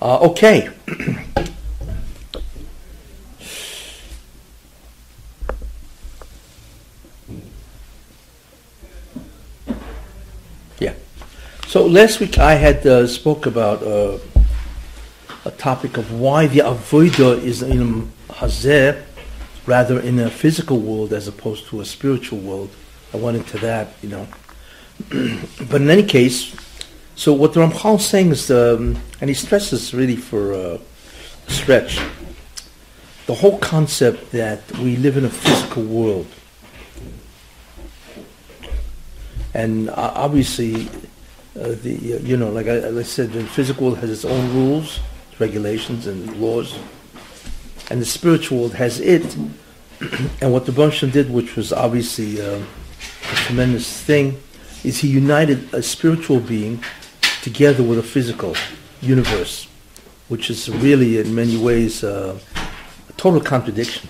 [0.00, 0.70] Uh, okay.
[10.78, 10.94] yeah.
[11.66, 14.16] So last week I had uh, spoke about uh,
[15.44, 19.02] a topic of why the avodah is in hazeh
[19.66, 22.70] rather in a physical world as opposed to a spiritual world.
[23.12, 24.26] I went into that, you know.
[25.70, 26.54] but in any case,
[27.20, 30.78] so what Ramchal is saying is, um, and he stresses really for uh,
[31.46, 32.00] a stretch,
[33.26, 36.26] the whole concept that we live in a physical world.
[39.52, 40.88] And uh, obviously,
[41.60, 44.54] uh, the uh, you know, like I, I said, the physical world has its own
[44.54, 44.98] rules,
[45.38, 46.74] regulations, and laws,
[47.90, 49.36] and the spiritual world has it.
[50.40, 52.64] and what the Baruch did, which was obviously a
[53.44, 54.40] tremendous thing,
[54.84, 56.82] is he united a spiritual being
[57.42, 58.54] together with a physical
[59.00, 59.66] universe,
[60.28, 62.38] which is really in many ways uh,
[63.08, 64.08] a total contradiction.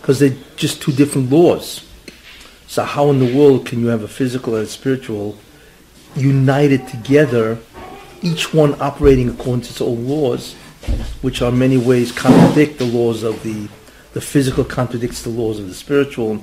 [0.00, 1.86] Because they're just two different laws.
[2.66, 5.36] So how in the world can you have a physical and a spiritual
[6.16, 7.58] united together,
[8.22, 10.54] each one operating according to its own laws,
[11.22, 13.68] which are many ways contradict the laws of the,
[14.14, 16.42] the physical contradicts the laws of the spiritual,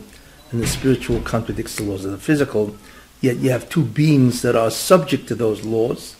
[0.51, 2.75] and the spiritual contradicts the laws of the physical.
[3.21, 6.15] Yet you have two beings that are subject to those laws,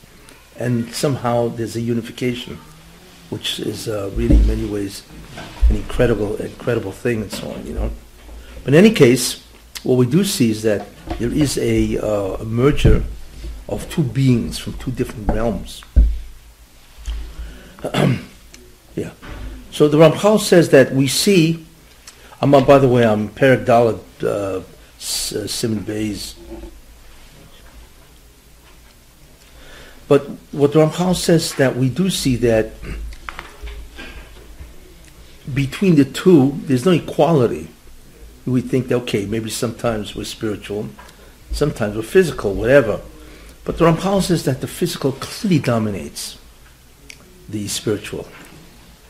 [0.58, 2.58] and somehow there's a unification,
[3.30, 5.02] which is uh, really in many ways
[5.68, 7.66] an incredible, incredible thing, and so on.
[7.66, 7.90] You know.
[8.64, 9.46] But in any case,
[9.82, 10.86] what we do see is that
[11.18, 13.04] there is a, uh, a merger
[13.68, 15.82] of two beings from two different realms.
[18.94, 19.12] yeah.
[19.70, 21.64] So the Ramchal says that we see.
[22.42, 24.62] I'm uh, by the way, I'm Perak Dalet uh,
[24.98, 26.34] Siman Beis.
[30.10, 32.72] But what Ramchal says that we do see that
[35.54, 37.68] between the two, there's no equality.
[38.44, 40.88] We think that okay, maybe sometimes we're spiritual,
[41.52, 43.00] sometimes we're physical, whatever.
[43.62, 46.38] But the Ramchal says that the physical clearly dominates
[47.48, 48.26] the spiritual,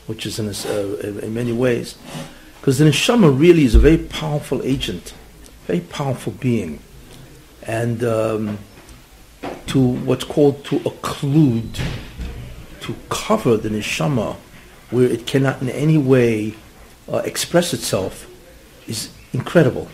[0.05, 1.95] which is in, uh, in many ways.
[2.59, 5.15] Because the neshama really is a very powerful agent,
[5.65, 6.79] very powerful being.
[7.63, 8.59] And um,
[9.67, 11.79] to what's called to occlude,
[12.81, 14.35] to cover the neshama
[14.89, 16.53] where it cannot in any way
[17.11, 18.27] uh, express itself
[18.87, 19.87] is incredible.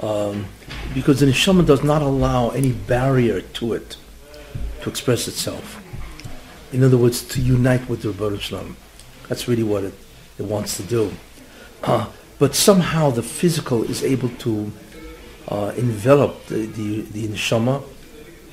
[0.00, 0.46] Um,
[0.94, 3.96] because the neshama does not allow any barrier to it
[4.82, 5.82] to express itself.
[6.72, 8.76] In other words, to unite with the Rebbe.
[9.28, 9.94] That's really what it,
[10.38, 11.12] it wants to do.
[11.82, 12.06] Uh,
[12.38, 14.70] but somehow the physical is able to
[15.48, 17.82] uh, envelop the, the, the neshama,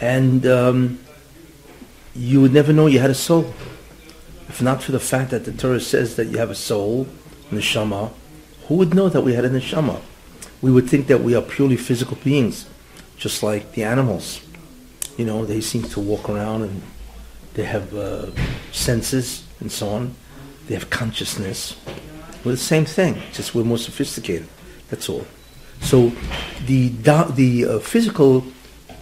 [0.04, 1.00] and um,
[2.14, 3.54] you would never know you had a soul.
[4.50, 7.08] If not for the fact that the Torah says that you have a soul,
[7.52, 8.12] neshama,
[8.68, 10.02] who would know that we had a neshama?
[10.62, 12.68] We would think that we are purely physical beings,
[13.16, 14.42] just like the animals.
[15.16, 16.82] You know, they seem to walk around and
[17.54, 18.32] they have uh,
[18.74, 20.16] senses and so on.
[20.68, 21.78] They have consciousness.
[22.44, 24.50] We're the same thing, just we're more sophisticated.
[24.90, 25.26] That's all.
[25.80, 26.12] So
[26.66, 28.44] the the uh, physical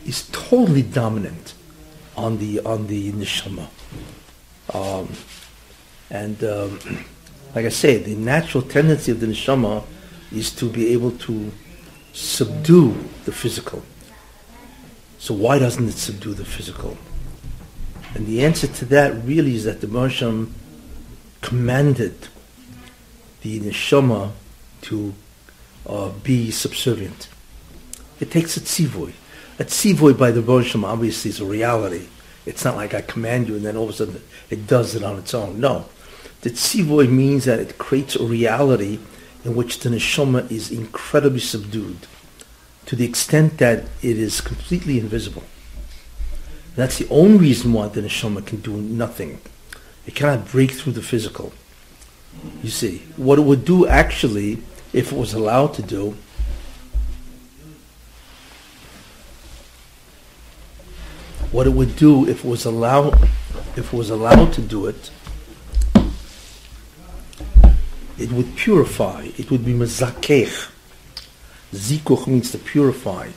[0.05, 1.53] is totally dominant
[2.17, 3.67] on the on the neshama.
[4.73, 5.09] Um,
[6.09, 6.79] and um,
[7.55, 9.83] like I said, the natural tendency of the neshama
[10.31, 11.51] is to be able to
[12.13, 12.95] subdue
[13.25, 13.81] the physical.
[15.17, 16.97] So why doesn't it subdue the physical?
[18.13, 20.53] And the answer to that really is that the Marsham
[21.41, 22.27] commanded
[23.41, 24.31] the neshama
[24.81, 25.13] to
[25.87, 27.29] uh, be subservient.
[28.19, 29.13] It takes a tzivoy.
[29.61, 32.07] A tzivoy by the Marsham obviously is a reality.
[32.47, 35.03] It's not like I command you and then all of a sudden it does it
[35.03, 35.59] on its own.
[35.59, 35.85] No.
[36.41, 38.97] The tzivoy means that it creates a reality
[39.45, 42.07] in which the neshama is incredibly subdued
[42.87, 45.43] to the extent that it is completely invisible.
[46.75, 49.41] That's the only reason why the neshama can do nothing.
[50.07, 51.53] It cannot break through the physical.
[52.63, 56.17] You see, what it would do actually, if it was allowed to do,
[61.51, 63.13] what it would do if it was allowed,
[63.75, 65.11] if it was allowed to do it,
[68.17, 69.27] it would purify.
[69.37, 70.69] It would be mazakech.
[71.73, 73.29] Zikuch means to purify.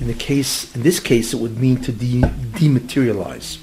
[0.00, 3.58] In the case, in this case, it would mean to de- dematerialize.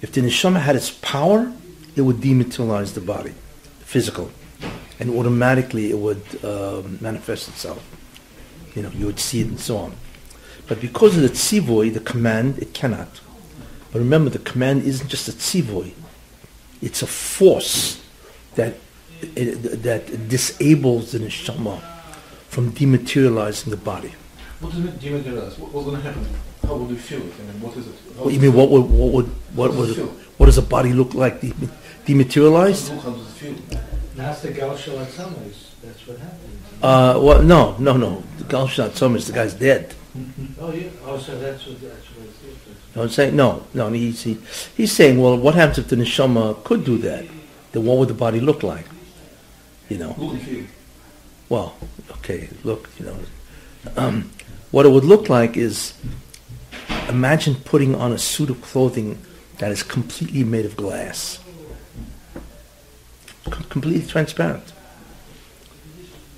[0.00, 1.52] If the neshama had its power,
[1.94, 3.34] it would dematerialize the body,
[3.78, 4.30] the physical,
[4.98, 7.84] and automatically it would uh, manifest itself.
[8.74, 9.94] You know, you would see it and so on.
[10.68, 13.20] But because of the tzivoy, the command, it cannot.
[13.92, 15.92] But remember, the command isn't just a tzivoy.
[16.80, 18.02] It's a force
[18.54, 18.74] that,
[19.20, 21.80] that disables the neshama
[22.48, 24.14] from dematerializing the body.
[24.60, 25.58] What does it dematerialize?
[25.58, 26.26] What, what's going to happen?
[26.66, 27.32] How will you feel it?
[27.40, 27.94] I mean, what is it?
[28.16, 30.06] How What, you mean what would what would what How does would it feel?
[30.38, 31.68] what does a body look like de- feel?
[32.06, 32.88] dematerialized?
[32.90, 33.78] How does it feel?
[34.14, 36.58] That's the Gaucho at That's what happened.
[36.82, 38.22] Uh, well, no, no, no.
[38.38, 39.94] The Gal Shnat Summers, the guy's dead.
[40.60, 40.90] Oh, yeah.
[41.04, 42.66] Oh, so that's what, that's what it is.
[42.66, 43.36] You know what I'm saying?
[43.36, 43.90] No, no.
[43.90, 44.38] He's, he,
[44.76, 47.24] he's saying, well, what happens if the neshama could do that?
[47.72, 48.84] Then what would the body look like?
[49.88, 50.14] You know.
[50.18, 50.64] Look and feel.
[51.48, 51.74] Well,
[52.12, 53.16] okay, look, you know,
[53.96, 54.30] um,
[54.70, 55.92] what it would look like is
[57.08, 59.18] imagine putting on a suit of clothing
[59.58, 61.40] that is completely made of glass,
[63.50, 64.70] Com- completely transparent.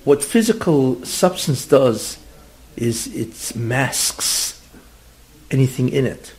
[0.04, 2.18] What physical substance does
[2.76, 4.60] is it masks
[5.50, 6.34] anything in it.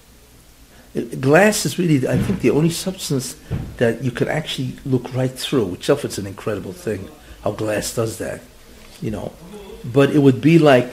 [1.19, 3.35] Glass is really, I think, the only substance
[3.77, 5.73] that you can actually look right through.
[5.73, 7.09] Itself, it's an incredible thing
[7.43, 8.41] how glass does that,
[9.01, 9.31] you know.
[9.83, 10.89] But it would be like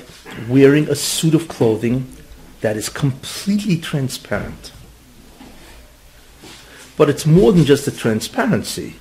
[0.48, 2.14] wearing a suit of clothing
[2.60, 4.70] that is completely transparent.
[6.96, 8.96] But it's more than just the transparency.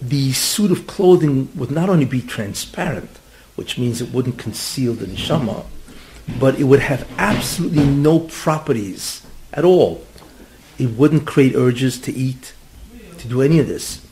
[0.00, 3.10] The suit of clothing would not only be transparent,
[3.56, 5.64] which means it wouldn't conceal the neshama,
[6.38, 10.04] but it would have absolutely no properties at all.
[10.78, 12.54] It wouldn't create urges to eat,
[13.18, 14.04] to do any of this.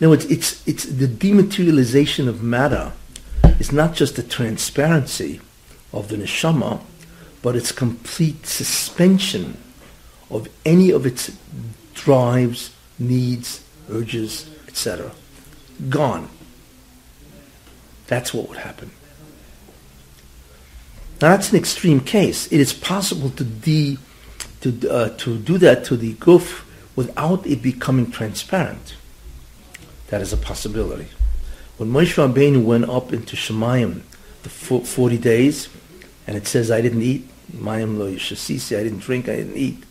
[0.00, 2.92] No, it's, it's, it's the dematerialization of matter.
[3.44, 5.40] It's not just the transparency
[5.92, 6.80] of the neshama,
[7.42, 9.56] but its complete suspension
[10.30, 11.36] of any of its
[11.94, 15.12] drives, needs, urges, etc.
[15.88, 16.28] Gone.
[18.12, 18.90] That's what would happen.
[21.22, 22.40] Now that's an extreme case.
[22.52, 23.96] It is possible to de,
[24.60, 26.62] to uh, to do that to the guf
[26.94, 28.96] without it becoming transparent.
[30.08, 31.08] That is a possibility.
[31.78, 34.02] When Moshe Rabbeinu went up into Shemayim,
[34.42, 35.70] the forty days,
[36.26, 39.82] and it says, "I didn't eat." Mayim lo yishasisi, I didn't drink, I didn't eat.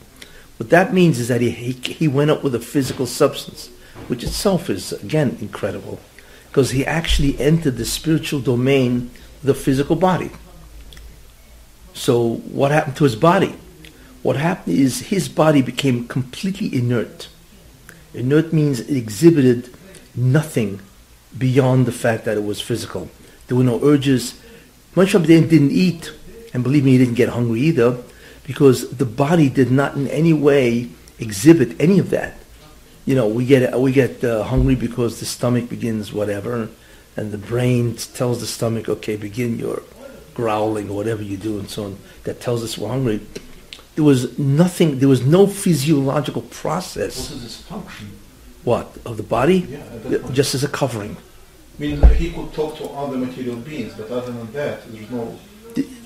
[0.58, 3.70] What that means is that he, he, he went up with a physical substance,
[4.10, 6.00] which itself is, again, incredible,
[6.52, 9.10] because he actually entered the spiritual domain
[9.42, 10.30] the physical body.
[11.94, 13.56] So what happened to his body?
[14.22, 17.30] What happened is his body became completely inert.
[18.14, 19.74] Inert means it exhibited
[20.14, 20.82] nothing
[21.38, 23.10] beyond the fact that it was physical.
[23.48, 24.38] There were no urges.
[24.94, 26.12] Moshe Rabbeinu didn't eat,
[26.54, 27.98] and believe me, he didn't get hungry either,
[28.44, 32.41] because the body did not in any way exhibit any of that.
[33.06, 36.70] You know, we get we get uh, hungry because the stomach begins whatever,
[37.18, 39.82] and the brain tells the stomach, okay, begin your
[40.34, 41.98] growling or whatever you do, and so on.
[42.24, 43.22] That tells us we're hungry.
[43.96, 45.00] There was nothing.
[45.00, 47.30] There was no physiological process.
[47.30, 48.12] What is this function?
[48.64, 49.60] What of the body?
[49.68, 49.80] Yeah,
[50.12, 50.32] at.
[50.32, 51.18] Just as a covering.
[51.80, 55.38] Meaning that he could talk to other material beings, but other than that, there's no.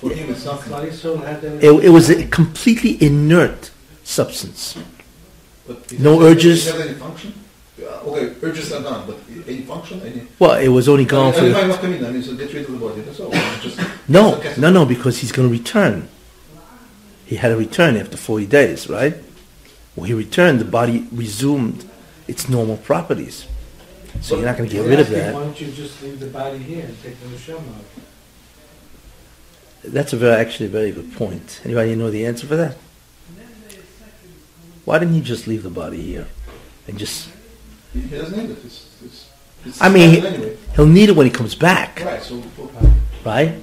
[0.00, 0.72] For him, it's nothing.
[0.72, 1.58] Body soul had them.
[1.60, 3.70] It, it was a completely inert
[4.04, 4.78] substance.
[5.66, 6.64] But No does it- urges?
[6.64, 7.32] Does it have any function?
[7.78, 10.00] Yeah, okay, urges are done, but any function?
[10.02, 10.22] Any?
[10.38, 11.58] Well, it was only gone I mean, for.
[11.60, 12.04] I must come in.
[12.06, 13.00] I mean, so get rid of the body.
[13.02, 13.30] That's all.
[13.60, 13.78] Just,
[14.08, 16.08] No, just a no, no, because he's going to return.
[17.26, 19.16] He had to return after 40 days, right?
[19.94, 21.84] When he returned, the body resumed
[22.28, 23.46] its normal properties.
[24.22, 25.34] So you're not going to get They rid of asked him, that.
[25.34, 27.84] Why don't you just leave the body here and take the neshama out?
[29.84, 31.60] That's a very, actually a very good point.
[31.64, 32.76] Anybody know the answer for that?
[34.86, 36.28] Why didn't he just leave the body here
[36.86, 37.28] and just?
[37.92, 38.58] He doesn't need it.
[38.64, 39.30] It's, it's,
[39.64, 40.56] it's I mean, fine anyway.
[40.76, 42.22] He'll need it when he comes back, Right.
[42.22, 42.40] So
[43.24, 43.54] right?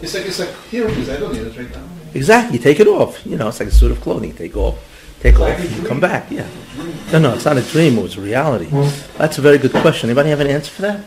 [0.00, 1.10] it's like it's like here it is.
[1.10, 1.84] I don't need it right now.
[2.14, 2.58] Exactly.
[2.58, 3.24] Take it off.
[3.26, 4.32] You know, it's like a suit of clothing.
[4.34, 4.78] Take off,
[5.20, 6.30] take off, you come back.
[6.30, 6.48] Yeah.
[7.12, 7.98] No, no, it's not a dream.
[7.98, 8.66] It was reality.
[9.18, 10.08] That's a very good question.
[10.08, 11.04] Anybody have an answer for that?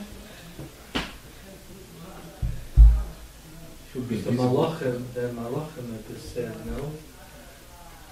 [3.94, 6.92] He would be The malachim, the malachim that said, no?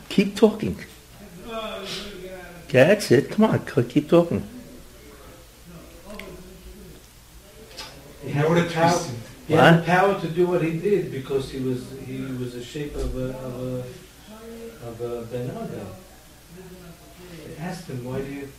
[0.09, 0.77] Keep talking.
[2.69, 3.29] That's it.
[3.29, 4.47] Come on, keep talking.
[8.23, 8.99] He had the a power,
[9.47, 12.63] he had the power to do what he did because he was he was a
[12.63, 13.83] shape of a of a
[14.87, 15.87] of a Ben Adam.
[17.59, 18.49] Asked him, why do you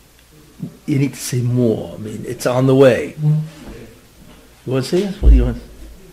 [0.86, 1.94] You need to say more.
[1.94, 3.16] I mean, it's on the way.
[3.20, 5.20] You want to say this?
[5.20, 5.62] What do you want?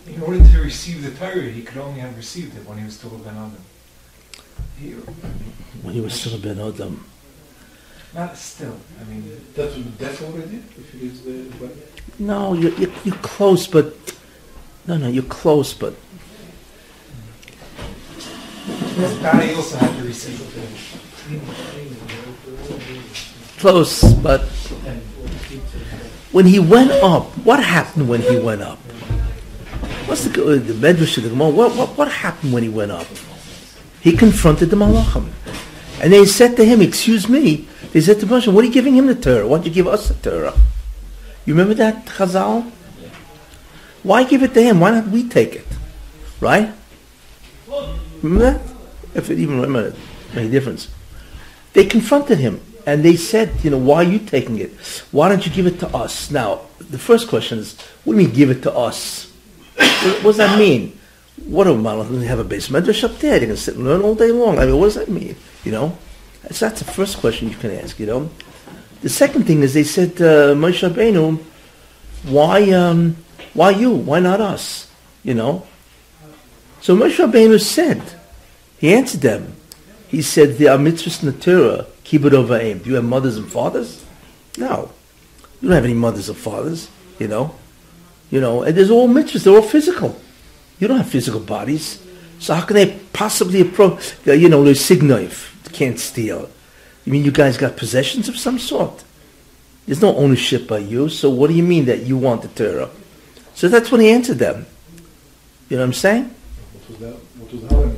[0.06, 2.96] In order to receive the Torah, he could only have received it when he was
[2.96, 3.56] still a Ben Adam.
[4.80, 4.90] He,
[5.82, 7.04] When he was still a Ben Adam.
[8.14, 8.76] not still.
[9.00, 11.74] I mean, That would be death already if he leaves the body.
[12.18, 13.94] No, you're, you're, you're close, but
[14.86, 15.94] no, no, you're close, but
[18.96, 20.48] His daddy also had to receive it.
[23.58, 24.42] Close, but
[26.32, 28.78] when he went up, what happened when he went up?
[30.06, 31.50] What's the the Medrash of the Gemara?
[31.50, 33.06] What, what what happened when he went up?
[34.02, 35.30] He confronted the Malachim,
[36.02, 38.96] and they said to him, "Excuse me." They said to Moshe, "What are you giving
[38.96, 39.46] him the Torah?
[39.46, 40.54] Why don't you give us the Torah?"
[41.46, 42.70] You remember that Chazal?
[44.02, 44.80] Why give it to him?
[44.80, 45.66] Why not we take it?
[46.40, 46.72] Right?
[48.22, 48.60] Remember that?
[49.14, 49.94] If it even remember
[50.34, 50.88] made a difference.
[51.72, 54.72] They confronted him and they said, you know, why are you taking it?
[55.10, 56.30] Why don't you give it to us?
[56.30, 59.30] Now, the first question is, what do you mean give it to us?
[59.76, 60.98] What does that mean?
[61.46, 63.38] What do Malachim have a beis medrash up there?
[63.38, 64.58] They can sit and learn all day long.
[64.58, 65.36] I mean, what does that mean?
[65.64, 65.98] You know,
[66.42, 67.98] that's, that's the first question you can ask.
[67.98, 68.30] You know,
[69.02, 71.42] the second thing is they said, uh, Moshe Rabbeinu,
[72.24, 73.16] why, um,
[73.54, 73.90] why you?
[73.90, 74.90] Why not us?
[75.22, 75.66] You know.
[76.80, 78.02] So Moshe Rabbeinu said,
[78.78, 79.56] he answered them.
[80.08, 82.82] He said, are mitzvahs in the Torah, kibbud av va'em.
[82.82, 84.04] Do you have mothers and fathers?
[84.58, 84.92] No.
[85.60, 87.54] You don't have any mothers or fathers, you know.
[88.30, 90.20] You know, and there's all mitzvahs, they're all physical.
[90.82, 92.02] You don't have physical bodies.
[92.40, 96.50] So how can they possibly approach, uh, you know, the signif, can't steal.
[97.04, 99.04] You mean you guys got possessions of some sort?
[99.86, 102.90] There's no ownership by you, so what do you mean that you want the Torah?
[103.54, 104.66] So that's when he answered them.
[105.68, 106.24] You know what I'm saying?
[106.72, 107.14] What was that?
[107.14, 107.96] What was the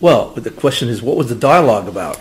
[0.00, 2.16] Well, but the question is, what was the dialogue about?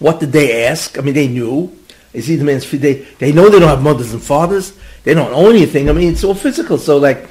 [0.00, 0.98] What did they ask?
[0.98, 1.74] I mean, they knew.
[2.12, 2.70] Is he the man's?
[2.70, 4.74] They they know they don't have mothers and fathers.
[5.04, 5.88] They don't own anything.
[5.88, 6.76] I mean, it's all physical.
[6.76, 7.26] So, like,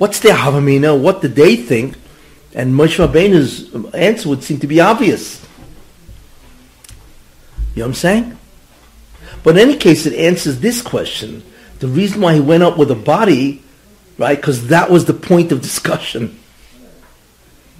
[0.00, 0.98] what's their havamina?
[0.98, 1.94] What did they think?
[2.54, 5.46] And Moshe Rabbeinu's answer would seem to be obvious.
[7.74, 8.38] You know what I'm saying?
[9.42, 11.42] But in any case, it answers this question.
[11.80, 13.62] The reason why he went up with a body,
[14.16, 14.36] right?
[14.36, 16.38] Because that was the point of discussion.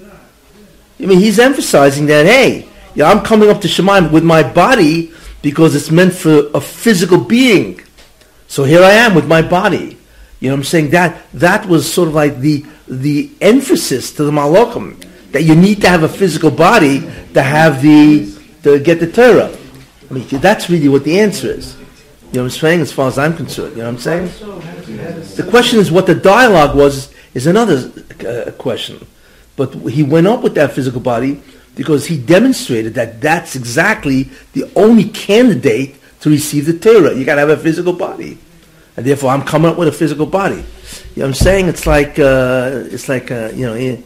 [0.02, 2.68] I mean, he's emphasizing that, hey,
[3.02, 7.80] I'm coming up to Shemaim with my body because it's meant for a physical being.
[8.46, 9.96] So here I am with my body.
[10.40, 10.90] You know what I'm saying?
[10.90, 15.80] That that was sort of like the the emphasis to the Malachim that you need
[15.82, 17.00] to have a physical body
[17.34, 19.56] to have the to get the Torah.
[20.10, 21.76] I mean, that's really what the answer is.
[21.76, 22.80] You know what I'm saying?
[22.80, 24.26] As far as I'm concerned, you know what I'm saying?
[25.36, 27.92] The question is what the dialogue was is another
[28.26, 29.04] uh, question.
[29.56, 31.42] But he went up with that physical body
[31.74, 37.14] because he demonstrated that that's exactly the only candidate to receive the Torah.
[37.14, 38.38] You got to have a physical body,
[39.00, 40.56] and therefore I'm coming up with a physical body.
[40.56, 41.68] You know what I'm saying?
[41.68, 44.02] It's like uh, it's like uh, you know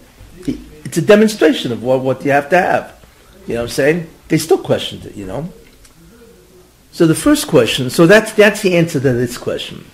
[0.47, 3.05] it's a demonstration of what what you have to have.
[3.49, 4.09] You know what I'm saying?
[4.29, 5.17] They still questioned it.
[5.17, 5.53] You know.
[6.93, 9.85] So the first question, so that's that's the answer to this question.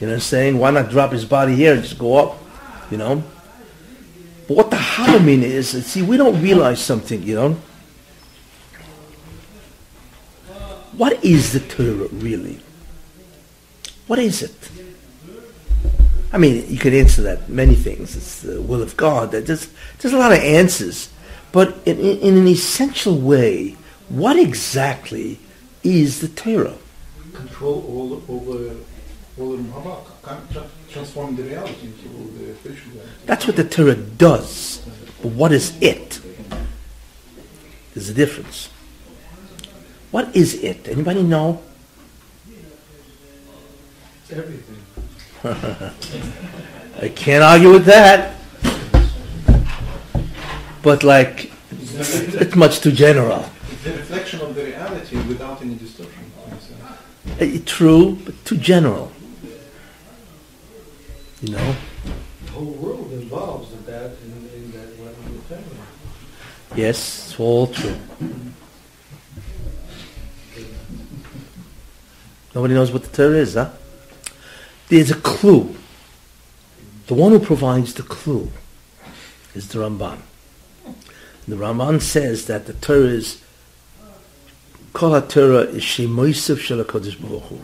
[0.00, 0.58] You know what I'm saying?
[0.58, 2.38] Why not drop his body here and just go up?
[2.92, 3.24] You know?
[4.46, 7.56] But what the Halamin is, see, we don't realize something, you know?
[10.92, 12.60] What is the Torah really?
[14.06, 14.70] What is it?
[16.32, 18.16] I mean, you could answer that many things.
[18.16, 19.30] It's the will of God.
[19.30, 21.08] There's, there's a lot of answers.
[21.52, 23.76] But in, in, an essential way,
[24.08, 25.38] what exactly
[25.82, 26.74] is the Torah?
[27.32, 28.76] Control all over
[29.38, 30.06] all.
[30.22, 32.08] Can tra- transform the reality into
[32.38, 33.12] the spiritual reality.
[33.26, 34.82] That's what the Torah does.
[35.22, 36.20] But what is it?
[37.94, 38.68] There's a difference.
[40.10, 40.88] What is it?
[40.88, 41.62] Anybody know?
[44.28, 44.82] It's everything.
[47.00, 48.34] I can't argue with that.
[50.82, 53.44] But like, it's much too general.
[53.70, 56.32] It's the reflection of the reality without any distortion.
[57.38, 57.44] a.
[57.44, 59.12] Eh, True, but too general.
[61.42, 61.76] You know?
[62.46, 65.76] The whole world involves in that, in, in that one in the family.
[66.74, 67.96] Yes, it's all true.
[72.56, 73.70] Nobody knows what the Torah is, huh?
[74.88, 75.74] There's a clue.
[77.06, 78.50] The one who provides the clue
[79.54, 80.18] is the Ramban.
[81.48, 83.42] The Ramban says that the Torah is
[84.92, 87.60] Kol HaTorah is Shemoisav Shel HaKadosh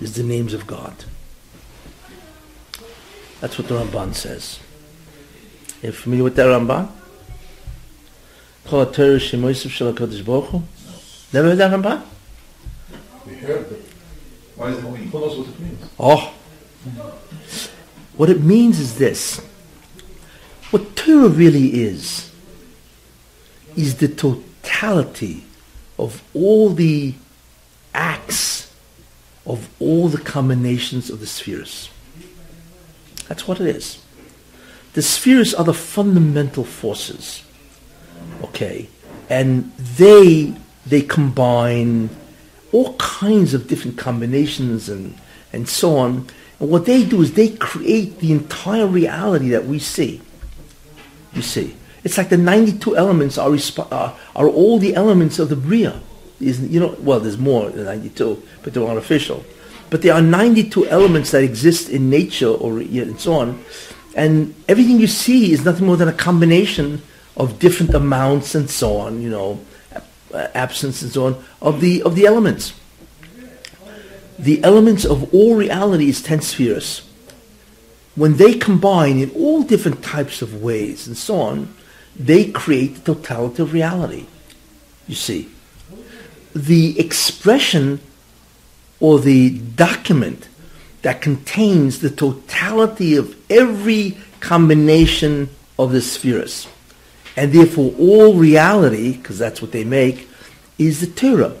[0.00, 1.04] is the names of God.
[3.40, 4.58] That's what the Ramban says.
[5.82, 6.90] You familiar with that Ramban?
[8.64, 10.62] Kol HaTorah is Shemoisav Shel HaKadosh?
[11.32, 12.02] Never heard that Ramban?
[13.26, 13.95] We heard that.
[14.56, 15.08] What does it mean?
[15.08, 15.90] Who knows what it means?
[15.98, 16.34] Oh.
[18.16, 19.40] What it means is this.
[20.70, 22.32] What Torah really is,
[23.76, 25.44] is the totality
[25.98, 27.14] of all the
[27.94, 28.56] acts
[29.46, 31.88] of all the combinations of the spheres.
[33.28, 34.02] That's what it is.
[34.94, 37.44] The spheres are the fundamental forces.
[38.42, 38.88] Okay,
[39.30, 42.10] and they they combine
[42.76, 45.16] all kinds of different combinations and
[45.52, 46.28] and so on.
[46.60, 50.20] And what they do is they create the entire reality that we see.
[51.32, 55.48] You see, it's like the 92 elements are resp- are, are all the elements of
[55.48, 56.00] the bria.
[56.38, 59.42] Is you know well, there's more than 92, but they're artificial.
[59.88, 63.64] But there are 92 elements that exist in nature or and so on,
[64.14, 67.00] and everything you see is nothing more than a combination
[67.36, 69.22] of different amounts and so on.
[69.22, 69.75] You know, uh,
[70.34, 72.74] Uh, absence and so on of the of the elements.
[74.38, 77.08] The elements of all reality is ten spheres.
[78.16, 81.74] When they combine in all different types of ways and so on,
[82.18, 84.26] they create the totality of reality.
[85.06, 85.48] You see,
[86.54, 88.00] the expression
[88.98, 90.48] or the document
[91.02, 96.66] that contains the totality of every combination of the spheres.
[97.36, 100.28] And therefore all reality, because that's what they make,
[100.78, 101.54] is the Torah.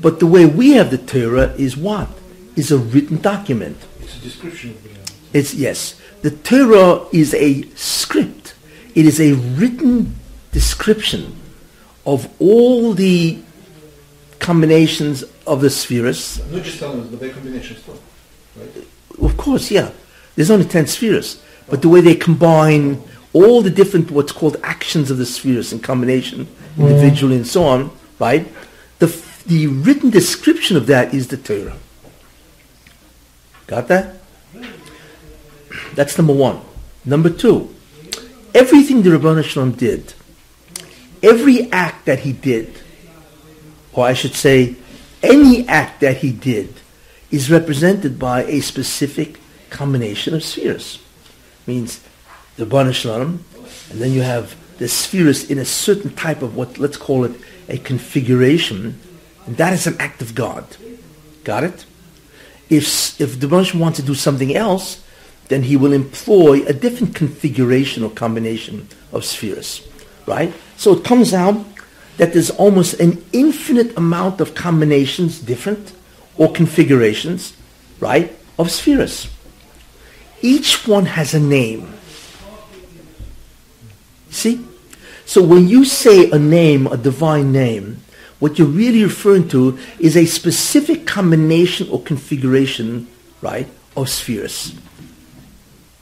[0.00, 2.08] But the way we have the Torah is what?
[2.56, 3.78] Is a written document.
[4.00, 5.14] It's a description of reality.
[5.32, 6.00] It's yes.
[6.22, 8.54] The Torah is a script.
[8.94, 10.14] It is a written
[10.52, 11.36] description
[12.06, 13.38] of all the
[14.38, 16.38] combinations of the spheres.
[16.50, 17.98] Not just elements, but their combinations too.
[18.56, 18.86] Right?
[19.20, 19.90] Of course, yeah.
[20.36, 23.02] There's only ten spheres, but the way they combine
[23.34, 26.48] all the different what's called actions of the spheres in combination,
[26.78, 28.46] individually and so on, right?
[29.00, 29.08] The
[29.46, 31.76] the written description of that is the Torah.
[33.66, 34.16] Got that?
[35.94, 36.60] That's number one.
[37.04, 37.74] Number two,
[38.54, 40.14] everything the Ribono Shel Olam did,
[41.22, 42.72] every act that he did,
[43.92, 44.76] or I should say,
[45.22, 46.74] any act that he did,
[47.30, 50.98] is represented by a specific combination of spheres.
[51.66, 52.00] Means
[52.56, 53.44] the Shalom,
[53.90, 57.32] and then you have the spheres in a certain type of what, let's call it
[57.68, 59.00] a configuration,
[59.46, 60.64] and that is an act of God.
[61.44, 61.84] Got it?
[62.70, 65.04] If, if the Shalom wants to do something else,
[65.48, 69.86] then he will employ a different configuration or combination of spheres.
[70.26, 70.54] Right?
[70.76, 71.64] So it comes out
[72.16, 75.92] that there's almost an infinite amount of combinations, different,
[76.36, 77.52] or configurations,
[78.00, 79.28] right, of spheres.
[80.40, 81.92] Each one has a name.
[84.34, 84.66] See?
[85.26, 88.02] So when you say a name, a divine name,
[88.40, 93.06] what you're really referring to is a specific combination or configuration,
[93.40, 94.74] right, of spheres.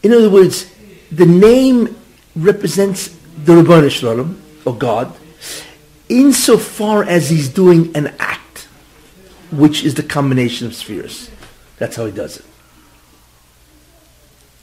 [0.03, 0.73] In other words,
[1.13, 1.95] the name
[2.35, 3.09] represents
[3.45, 5.15] the Ribono Shel Olam, or God,
[6.09, 8.67] insofar as he's doing an act,
[9.51, 11.31] which is the combination of spheres.
[11.77, 12.47] That's how he does it.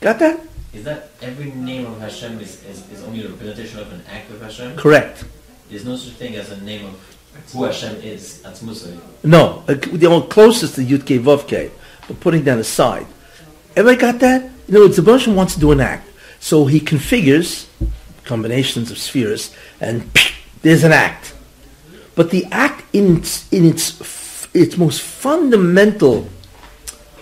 [0.01, 0.48] Got that?
[0.73, 4.29] Is that every name of Hashem is, is, is only a representation of an act
[4.29, 4.77] of Hashem?
[4.77, 5.25] Correct.
[5.69, 8.41] There's no such thing as a name of who Hashem is.
[8.41, 8.95] That's Musa.
[9.23, 11.71] No, the one closest to Yud K Vav K,
[12.07, 13.07] but putting that aside.
[13.75, 14.43] Everybody got that?
[14.67, 16.07] In other words, the Baruch wants to do an act,
[16.39, 17.67] so he configures
[18.23, 20.09] combinations of spheres, and
[20.61, 21.33] there's an act.
[22.15, 26.29] But the act in its, in its, its most fundamental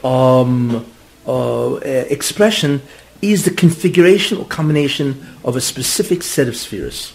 [0.03, 0.85] um,
[1.25, 1.79] uh, uh,
[2.09, 2.81] expression
[3.21, 7.13] is the configuration or combination of a specific set of spheres.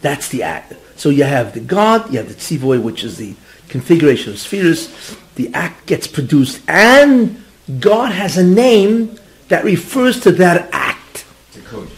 [0.00, 0.74] That's the act.
[0.96, 3.34] So you have the God, you have the tzivoy, which is the
[3.68, 5.16] configuration of spheres.
[5.34, 7.42] The act gets produced, and
[7.80, 11.24] God has a name that refers to that act.
[11.48, 11.88] It's a code.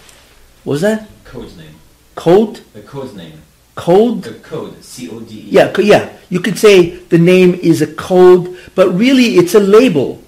[0.64, 1.08] What was that?
[1.24, 1.74] Code's name.
[2.14, 2.60] Code?
[2.72, 3.42] The code's name.
[3.74, 4.22] Code?
[4.22, 4.82] The code.
[4.82, 5.48] C O D E.
[5.50, 6.16] Yeah, yeah.
[6.30, 10.22] You could say the name is a code, but really it's a label.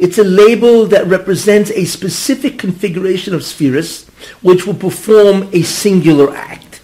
[0.00, 4.06] It's a label that represents a specific configuration of spheres
[4.40, 6.80] which will perform a singular act.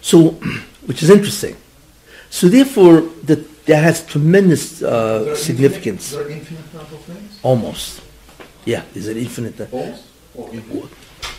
[0.00, 0.30] So,
[0.86, 1.56] which is interesting.
[2.30, 6.12] So therefore, the, that has tremendous uh, significance.
[6.12, 7.38] Infinite, there infinite number of names?
[7.44, 8.02] Almost.
[8.64, 9.72] Yeah, is it infinite.
[9.72, 10.04] Almost?
[10.34, 10.90] Or infinite?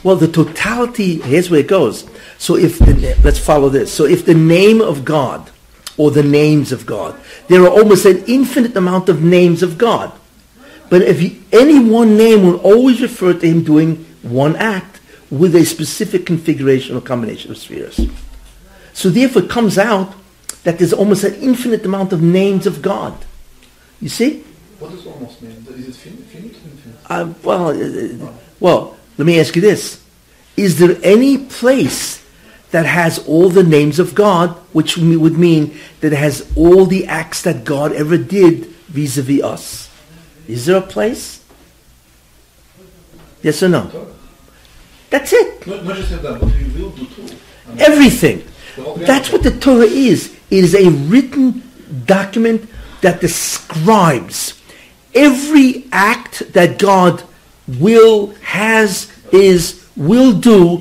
[0.04, 2.10] Well, the totality, here's where it goes.
[2.38, 3.91] So if, the, let's follow this.
[3.91, 5.51] So if the name of God,
[5.97, 10.12] or the names of God, there are almost an infinite amount of names of God.
[10.89, 14.99] But if you, any one name will always refer to him doing one act
[15.30, 17.99] with a specific configuration or combination of spheres.
[18.93, 20.13] So therefore it comes out
[20.63, 23.17] that there's almost an infinite amount of names of God.
[24.01, 24.43] You see?
[24.80, 25.65] What does almost mean?
[25.69, 26.99] Is it fin- finite or infinite?
[27.10, 30.04] Uh, well, uh, well, let me ask you this.
[30.58, 32.21] Is there any place
[32.72, 37.06] that has all the names of God, which would mean that it has all the
[37.06, 39.90] acts that God ever did vis-a-vis us?
[40.48, 41.44] Is there a place?
[43.44, 44.08] Yes or no?
[45.10, 45.68] That's it.
[45.68, 47.36] Not, not just that, but we will do too.
[47.78, 48.44] Everything.
[48.98, 50.34] That's what the Torah is.
[50.50, 51.64] It is a written
[52.06, 52.70] document
[53.02, 54.60] that describes
[55.14, 57.24] every act that God
[57.68, 60.78] will, has, is, will do,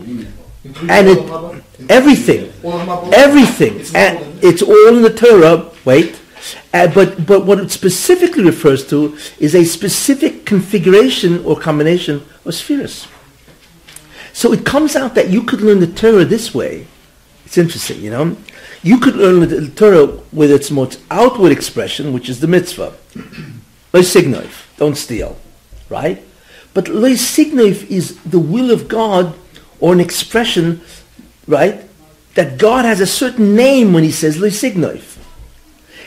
[0.88, 1.50] and it- of Haba?
[1.50, 2.52] Including everything.
[2.64, 3.80] everything.
[3.94, 5.70] And it's all in the Torah.
[5.84, 6.20] Wait.
[6.72, 12.54] Uh, but, but what it specifically refers to is a specific configuration or combination of
[12.54, 13.06] spheres.
[14.32, 16.86] So it comes out that you could learn the Torah this way.
[17.44, 18.36] It's interesting, you know.
[18.82, 22.94] You could learn the Torah with its most outward expression, which is the mitzvah.
[23.92, 25.36] Lo signoif, don't steal,
[25.88, 26.22] right?
[26.72, 29.34] But lo signoif is the will of God
[29.80, 30.80] or an expression,
[31.46, 31.82] right?
[32.34, 35.18] That God has a certain name when he says lo signoif.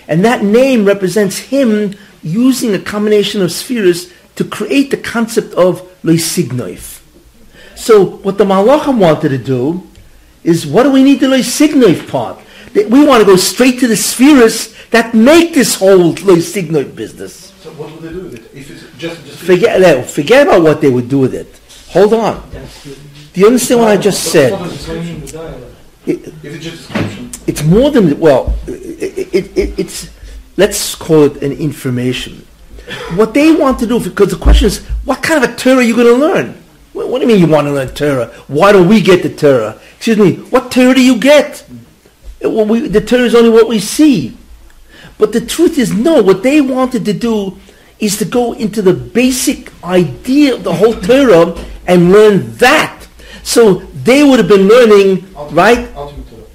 [0.08, 5.82] And that name represents him using a combination of spheres to create the concept of
[6.04, 7.02] lo signoif.
[7.76, 9.88] So what the Malachim wanted to do
[10.44, 12.40] is what do we need the lo signoif part?
[12.74, 16.96] That We want to go straight to the spheres that make this whole lo signoif
[16.96, 17.54] business.
[17.62, 18.58] So what would they do with it?
[18.58, 20.10] If it's just just Forget.
[20.10, 21.48] Forget about what they would do with it.
[21.94, 22.50] Hold on.
[23.34, 24.54] Do you understand what I just said?
[24.66, 25.72] explaining the dialogue.
[26.08, 26.34] It,
[27.48, 28.58] it's more than well.
[28.66, 30.10] It, it, it, it's
[30.58, 32.48] let's call it an information.
[33.14, 35.82] What they want to do, because the question is, what kind of a Torah are
[35.84, 36.64] you going to learn?
[36.94, 38.28] What, what do you mean you want to learn Torah?
[38.48, 39.80] Why do we get the Torah?
[39.98, 40.36] Excuse me.
[40.50, 41.64] What Torah do you get?
[42.42, 44.36] Well, we, the Torah is only what we see.
[45.20, 46.24] But the truth is, no.
[46.24, 47.58] What they wanted to do
[48.00, 51.56] is to go into the basic idea of the whole Torah
[51.88, 53.08] and learn that.
[53.44, 55.96] So they would have been learning, ultimate, right?
[55.96, 56.50] Ultimate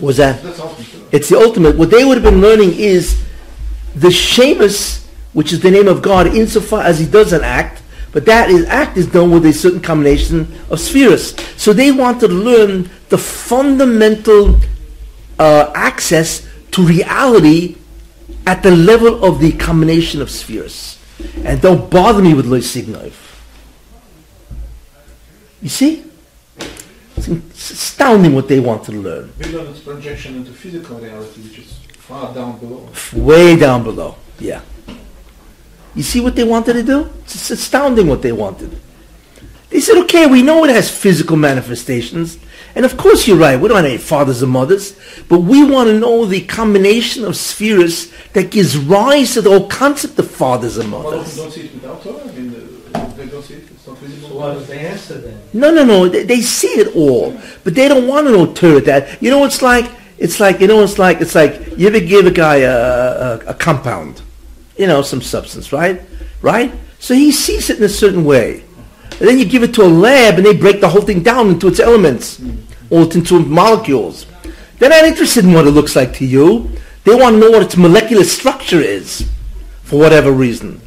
[0.00, 0.42] Was that?
[0.42, 1.76] That's ultimate It's the ultimate.
[1.76, 3.22] What they would have been learning is
[3.94, 8.26] the Shemus, which is the name of God, insofar as He does an act, but
[8.26, 11.34] that is act is done with a certain combination of spheres.
[11.56, 14.60] So they wanted to learn the fundamental
[15.38, 17.76] uh, access to reality
[18.46, 20.98] at the level of the combination of spheres.
[21.44, 23.23] And don't bother me with Lo Signov.
[25.64, 26.04] You see?
[27.16, 29.32] It's astounding what they wanted to learn.
[29.38, 32.86] We learn its projection into physical reality, which is far down below.
[33.14, 34.16] Way down below.
[34.38, 34.60] Yeah.
[35.94, 37.08] You see what they wanted to do?
[37.22, 38.78] It's astounding what they wanted.
[39.70, 42.38] They said, okay, we know it has physical manifestations.
[42.74, 43.58] And of course you're right.
[43.58, 44.94] We don't have any fathers and mothers.
[45.30, 49.68] But we want to know the combination of spheres that gives rise to the whole
[49.68, 51.36] concept of fathers and Well, mothers.
[51.36, 52.20] don't see it without Torah.
[52.22, 52.54] I mean,
[52.94, 53.64] uh, they don't see it.
[53.70, 53.93] It's not visible.
[54.70, 55.40] Answer?
[55.52, 56.08] No, no, no.
[56.08, 58.80] They, they see it all, but they don't want to know Torah.
[58.80, 62.00] That you know, it's like it's like you know, it's like it's like you ever
[62.00, 64.22] give a guy a, a, a compound,
[64.76, 66.02] you know, some substance, right?
[66.42, 66.72] Right.
[66.98, 68.64] So he sees it in a certain way,
[69.18, 71.48] and then you give it to a lab, and they break the whole thing down
[71.48, 72.42] into its elements,
[72.90, 74.26] or into molecules.
[74.78, 76.70] They're not interested in what it looks like to you.
[77.04, 79.28] They want to know what its molecular structure is,
[79.82, 80.80] for whatever reason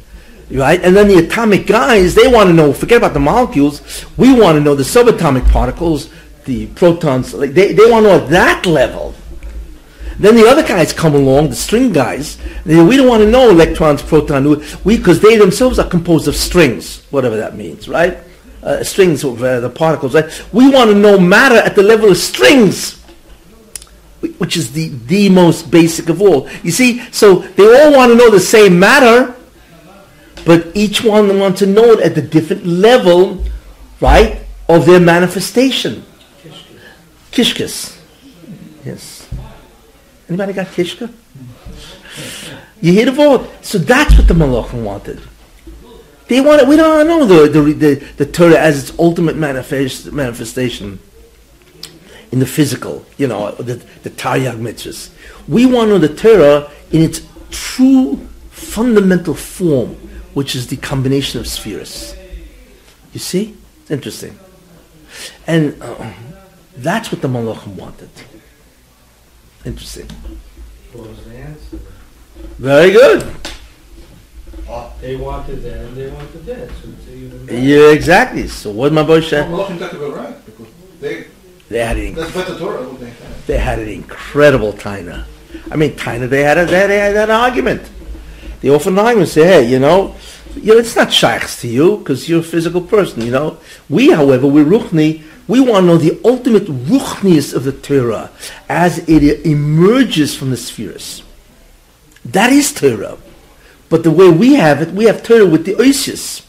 [0.50, 0.82] right?
[0.82, 4.56] And then the atomic guys, they want to know, forget about the molecules, we want
[4.56, 6.10] to know the subatomic particles,
[6.44, 9.14] the protons, like they, they want to know at that level.
[10.18, 13.50] Then the other guys come along, the string guys, they, we don't want to know
[13.50, 18.18] electrons, protons, we, because they themselves are composed of strings, whatever that means, right?
[18.62, 20.44] Uh, strings of uh, the particles, right?
[20.52, 22.98] We want to know matter at the level of strings
[24.38, 26.48] which is the, the most basic of all.
[26.62, 29.36] You see, so they all want to know the same matter,
[30.48, 33.44] but each one wants to know it at the different level,
[34.00, 36.06] right, of their manifestation.
[37.30, 38.00] Kishkas.
[38.82, 39.28] Yes.
[40.26, 41.12] Anybody got kishka?
[42.80, 43.46] You hear the word?
[43.60, 45.20] So that's what the Malachim wanted.
[46.28, 50.98] They wanted, we don't know the, the, the, the Torah as its ultimate manifest, manifestation
[52.32, 55.10] in the physical, you know, the, the Taryag mitzvahs.
[55.46, 60.07] We want the Torah in its true fundamental form,
[60.38, 62.14] which is the combination of spheres.
[63.12, 63.56] You see?
[63.80, 64.38] It's interesting.
[65.48, 66.12] And uh,
[66.76, 68.08] that's what the Malachim wanted.
[69.64, 70.08] Interesting.
[70.92, 71.80] What was the answer?
[72.58, 73.34] Very good.
[75.00, 76.68] They wanted that and they wanted that.
[76.68, 77.58] So it's even better.
[77.58, 78.46] Yeah, exactly.
[78.46, 79.50] So what my boy said?
[79.50, 80.68] Malachim got right because
[81.00, 81.26] they
[81.68, 82.86] They had an that's better Torah.
[83.48, 85.24] They had an incredible taina.
[85.72, 86.28] I mean, taina.
[86.28, 87.82] They had a, they had, they had an argument.
[88.60, 90.14] They often argue and say, "Hey, you know,
[90.56, 93.22] you know, it's not shaykhs to you because you're a physical person.
[93.22, 95.22] You know, we, however, we're ruchni.
[95.46, 98.30] We want to know the ultimate ruchnius of the Torah
[98.68, 101.22] as it emerges from the spheres.
[102.24, 103.16] That is Torah.
[103.88, 106.46] But the way we have it, we have Torah with the oasis,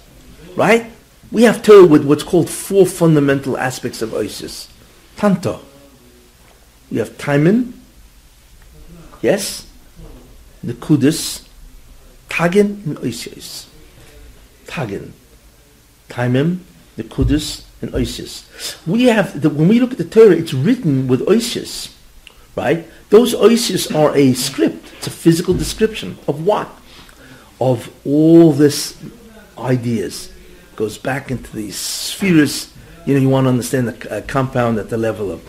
[0.56, 0.92] right?
[1.32, 4.68] We have Torah with what's called four fundamental aspects of Osios.
[5.16, 5.60] Tanta.
[6.92, 7.80] We have Timon,
[9.22, 9.68] yes,
[12.30, 13.66] Nekudis, Tagin, and Osios.
[16.10, 16.60] Tagin,
[16.96, 18.86] the Kudus, and Osios.
[18.86, 21.94] We have, the, when we look at the Torah, it's written with Osios,
[22.56, 22.86] right?
[23.10, 24.92] Those Osios are a script.
[24.98, 26.70] It's a physical description of what?
[27.60, 28.98] Of all this
[29.58, 30.32] ideas.
[30.76, 32.74] Goes back into these spheres.
[33.06, 35.42] You know, you want to understand the uh, compound at the level of,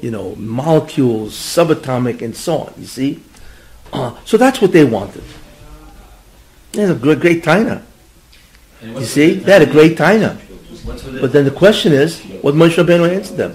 [0.00, 2.74] you know, molecules, subatomic, and so on.
[2.76, 3.22] You see?
[3.92, 5.24] Uh, so that's what they wanted.
[6.74, 7.82] Had a great, great taina.
[8.82, 9.34] You see?
[9.34, 10.36] They had a great taina.
[10.84, 13.52] What's with the, But then the question is, what Moshe Rabbeinu answered them?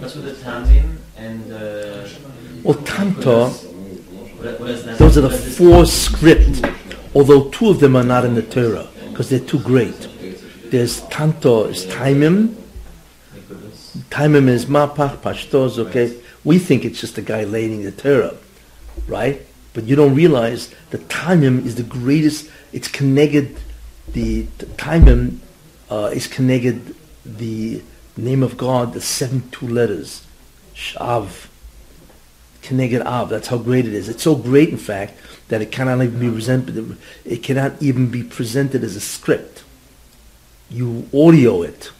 [0.00, 2.08] what's with the tamim and uh,
[2.64, 6.64] Well, Tanta, what, what is those are the what is this- four script,
[7.14, 10.08] although two of them are not in the Torah, because they're too great.
[10.70, 12.54] There's Tanto, is Taimim.
[14.10, 16.16] Taimim is Mapach, Pashtos, okay?
[16.44, 18.34] We think it's just a guy laying the Torah,
[19.06, 19.42] right?
[19.72, 23.56] But you don't realize that Taimim is the greatest, it's connected,
[24.08, 24.44] the
[24.76, 25.38] Taimim
[25.90, 27.82] uh, is connected the
[28.16, 30.26] name of God, the 72 letters,
[30.74, 31.46] Shav,
[32.62, 33.28] Keneged Av.
[33.28, 34.08] That's how great it is.
[34.08, 36.96] It's so great, in fact, that it cannot even be presented.
[37.24, 39.64] It cannot even be presented as a script.
[40.68, 41.90] You audio it,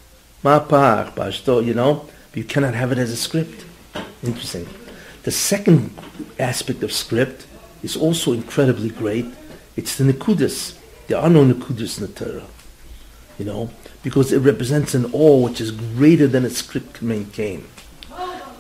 [0.45, 3.65] Mapach, Pashto, you know, but you cannot have it as a script.
[4.23, 4.69] Interesting.
[5.23, 5.93] The second
[6.39, 7.47] aspect of script
[7.83, 9.27] is also incredibly great.
[9.77, 10.77] It's the Nekudas.
[11.07, 12.47] There are no Nekudas in the Torah,
[13.39, 13.71] you know,
[14.03, 17.67] because it represents an awe which is greater than a script can maintain.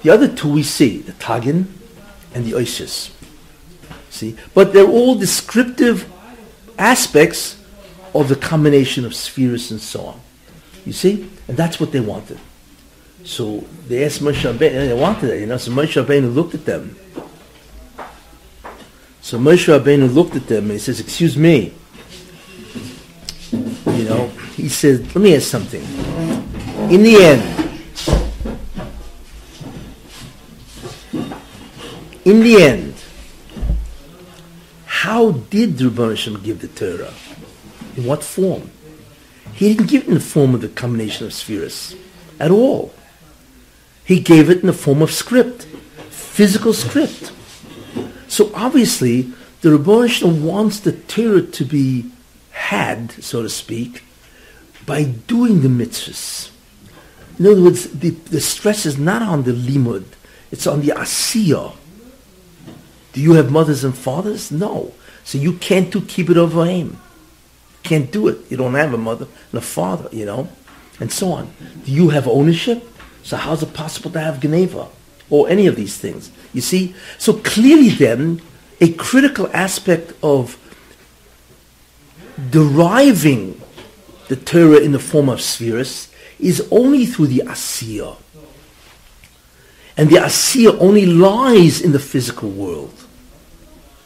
[0.02, 1.66] The other two we see, the Tagin
[2.34, 3.10] and the Oishis.
[4.08, 4.36] See?
[4.54, 6.10] But they're all descriptive
[6.78, 7.62] aspects
[8.14, 10.20] of the combination of spheres and so on.
[10.84, 11.30] You see?
[11.46, 12.38] And that's what they wanted.
[13.24, 16.54] So they asked Moshe Rabbeinu, and they wanted it, you know, so Moshe Rabbeinu looked
[16.54, 16.96] at them.
[19.30, 21.72] So Moshe Rabbeinu looked at them and he says, excuse me.
[23.52, 25.82] You know, he said, let me ask something.
[26.90, 27.70] In the end,
[32.24, 32.94] in the end,
[34.86, 37.14] how did Rabban give the Torah?
[37.96, 38.68] In what form?
[39.54, 41.94] He didn't give it in the form of the combination of spheres
[42.40, 42.92] at all.
[44.04, 45.66] He gave it in the form of script,
[46.10, 47.30] physical script.
[48.30, 52.10] So obviously, the Hashem wants the Torah to be
[52.52, 54.04] had, so to speak,
[54.86, 56.50] by doing the mitzvahs.
[57.40, 60.04] In other words, the, the stress is not on the limud,
[60.52, 61.74] it's on the asiyah.
[63.12, 64.52] Do you have mothers and fathers?
[64.52, 64.92] No.
[65.24, 66.94] So you can't do kibbud av va'em.
[67.82, 68.48] Can't do it.
[68.48, 70.48] You don't have a mother and a father, you know,
[71.00, 71.52] and so on.
[71.84, 72.86] Do you have ownership?
[73.24, 74.88] So how's it possible to have geneivah
[75.28, 76.30] or any of these things?
[76.52, 76.94] You see?
[77.18, 78.42] So clearly then,
[78.80, 80.56] a critical aspect of
[82.50, 83.60] deriving
[84.28, 88.16] the Torah in the form of spheres is only through the Asiya.
[89.96, 92.94] And the Asiya only lies in the physical world.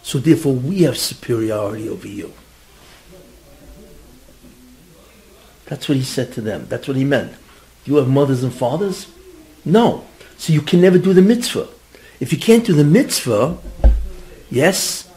[0.02, 2.32] So therefore we have superiority over you.
[5.66, 6.66] That's what he said to them.
[6.68, 7.32] That's what he meant.
[7.84, 9.06] You have mothers and fathers?
[9.64, 10.04] No.
[10.36, 11.68] So you can never do the mitzvah.
[12.20, 13.58] If you can't do the mitzvah,
[14.50, 15.08] yes,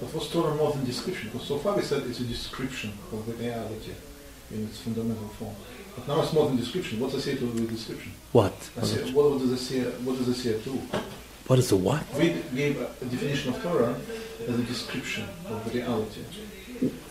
[0.00, 1.30] But was Torah more than description?
[1.32, 3.92] Because so far we said it's a description of the reality
[4.50, 5.54] in its fundamental form.
[5.94, 7.00] But now it's more than description.
[7.00, 8.12] What's Asiya to do with description?
[8.32, 8.52] what?
[8.74, 10.80] What does Asiya, what does Asiya do?
[11.46, 12.02] What is the what?
[12.18, 13.94] We gave a, a definition of Torah
[14.48, 16.22] as a description of the reality.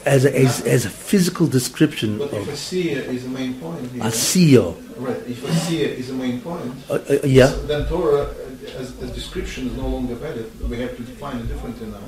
[0.06, 3.90] As a, as, as a physical description But if of Asiya is the main point
[3.92, 4.76] here, asiya.
[4.98, 7.48] right, if Asiya is the main point, Uh, uh, yeah.
[7.48, 8.28] so then Torah
[8.71, 10.49] as, as description is no longer valid.
[10.69, 11.99] We have to define it differently now.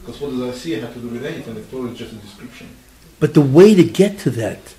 [0.00, 2.68] Because what does Asiya have to do with anything if Torah is just a description?
[3.20, 4.74] But the way to get to that,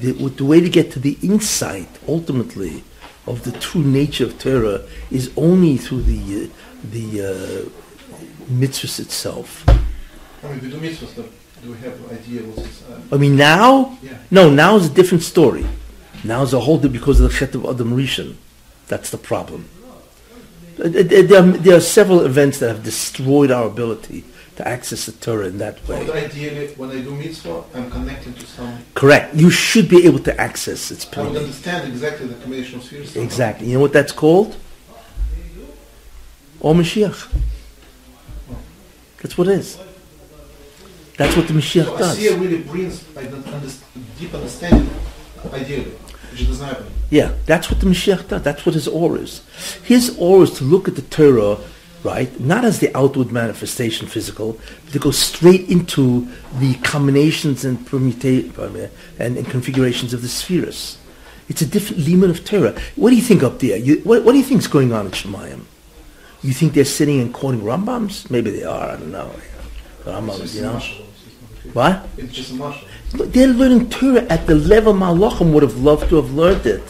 [0.00, 2.84] the, the way to get to the insight, ultimately,
[3.26, 6.48] of the true nature of Torah is only through the uh,
[6.92, 7.68] the uh,
[8.50, 9.68] mitzvahs itself.
[9.68, 9.72] I
[10.48, 11.14] mean, we do mitzvahs,
[11.62, 12.82] do we have an idea what it's...
[12.82, 14.18] Uh, I mean, now, yeah.
[14.30, 15.66] no, now is a different story.
[16.24, 18.36] Now is a whole di- because of the Chet of Adam Rishon.
[18.86, 19.68] That's the problem.
[20.78, 24.24] There are, there are several events that have destroyed our ability
[24.56, 26.06] to access the Torah in that way.
[26.06, 28.78] But ideally, when I do mitzvah, I'm connected to some...
[28.94, 29.34] Correct.
[29.34, 31.38] You should be able to access its I would purity.
[31.38, 33.16] understand exactly the combination of spheres.
[33.16, 33.68] Exactly.
[33.68, 34.56] You know what that's called?
[36.60, 37.28] Or Mashiach.
[39.22, 39.78] That's what it is.
[41.16, 42.18] That's what the Mashiach So does.
[42.18, 43.30] Asiya really brings like,
[44.18, 44.88] deep understanding,
[45.52, 45.92] ideally,
[46.46, 46.86] happen.
[47.10, 48.42] Yeah, that's what the Mashiach does.
[48.42, 49.42] That's what his aura is.
[49.84, 51.58] His aura is to look at the Torah,
[52.04, 57.84] right, not as the outward manifestation, physical, but to go straight into the combinations and
[57.86, 58.52] permutation
[59.18, 60.98] and, and configurations of the spheres.
[61.48, 62.78] It's a different limit of Torah.
[62.96, 63.78] What do you think up there?
[63.78, 65.62] You, what, what do you think is going on in Shemayim?
[66.42, 68.30] You think they're sitting and quoting Rambams?
[68.30, 68.90] Maybe they are.
[68.90, 69.32] I don't know.
[70.04, 70.80] Rambams, you know.
[71.74, 71.74] Marshal.
[71.74, 72.06] It's just- What?
[72.16, 73.16] It's just a.
[73.16, 76.82] But They're learning Torah at the level Malachim would have loved to have learned it.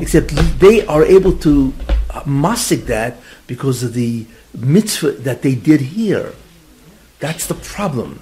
[0.00, 1.72] Except they are able to
[2.10, 6.32] uh, masik that because of the mitzvah that they did here.
[7.20, 8.20] That's the problem.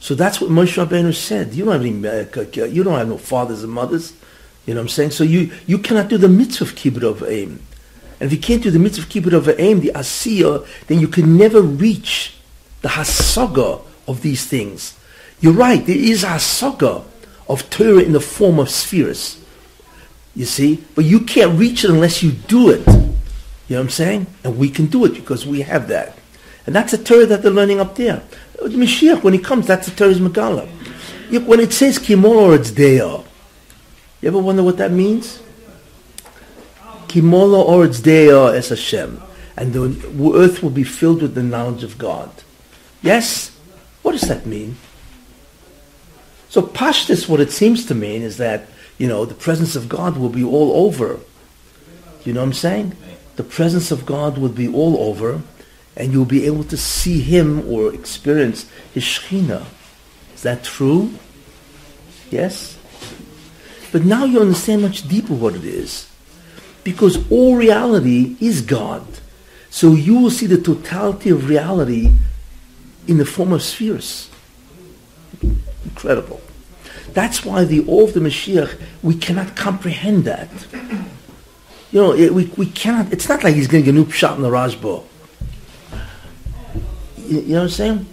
[0.00, 1.54] So that's what Moshe Rabbeinu said.
[1.54, 4.12] You don't have any, uh, you don't have no fathers and mothers.
[4.66, 5.10] You know what I'm saying?
[5.12, 7.58] So you, you cannot do the mitzvah of kibbud av va'em.
[8.20, 11.08] And if you can't do the mitzvah of kibbud av va'em, the asiyah, then you
[11.08, 12.34] can never reach
[12.80, 14.98] the hasaga of these things.
[15.42, 17.04] You're right, there is a hasaga
[17.48, 19.44] of Torah in the form of spheres.
[20.36, 20.82] You see?
[20.94, 22.86] But you can't reach it unless you do it.
[22.86, 23.12] You know
[23.68, 24.26] what I'm saying?
[24.44, 26.16] And we can do it because we have that.
[26.64, 28.22] And that's the Torah that they're learning up there.
[28.54, 30.68] The Mashiach, when he comes, that's the Torah's Megala.
[31.44, 33.24] When it says Kimor or it's Deo,
[34.20, 35.42] you ever wonder what that means?
[37.08, 39.20] Kimola or it's Deo es Hashem.
[39.56, 42.30] And the earth will be filled with the knowledge of God.
[43.02, 43.50] Yes?
[44.02, 44.76] What does that mean?
[46.52, 48.66] So Pashtus, what it seems to mean is that,
[48.98, 51.18] you know, the presence of God will be all over.
[52.26, 52.94] You know what I'm saying?
[53.36, 55.40] The presence of God will be all over,
[55.96, 59.64] and you'll be able to see Him or experience His Shekhinah.
[60.34, 61.14] Is that true?
[62.30, 62.76] Yes?
[63.90, 66.06] But now you understand much deeper what it is.
[66.84, 69.06] Because all reality is God.
[69.70, 72.12] So you will see the totality of reality
[73.08, 74.28] in the form of spheres.
[75.84, 76.40] Incredible.
[77.12, 80.48] That's why the awe of the Mashiach, we cannot comprehend that.
[81.90, 84.10] You know, it, we, we cannot, it's not like he's going to get a new
[84.10, 85.04] shot in the Rajbo.
[87.18, 88.06] You, you know what I'm saying?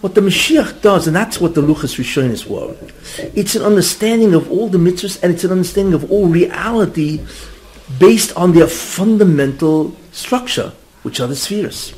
[0.00, 2.74] What the Mashiach does, and that's what the Luchas Rishonis were,
[3.36, 7.20] it's an understanding of all the mitzvahs and it's an understanding of all reality
[7.98, 11.94] based on their fundamental structure, which are the spheres.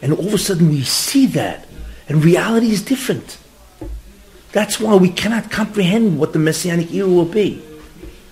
[0.00, 1.66] And all of a sudden we see that,
[2.08, 3.36] and reality is different.
[4.58, 7.62] That's why we cannot comprehend what the Messianic era will be.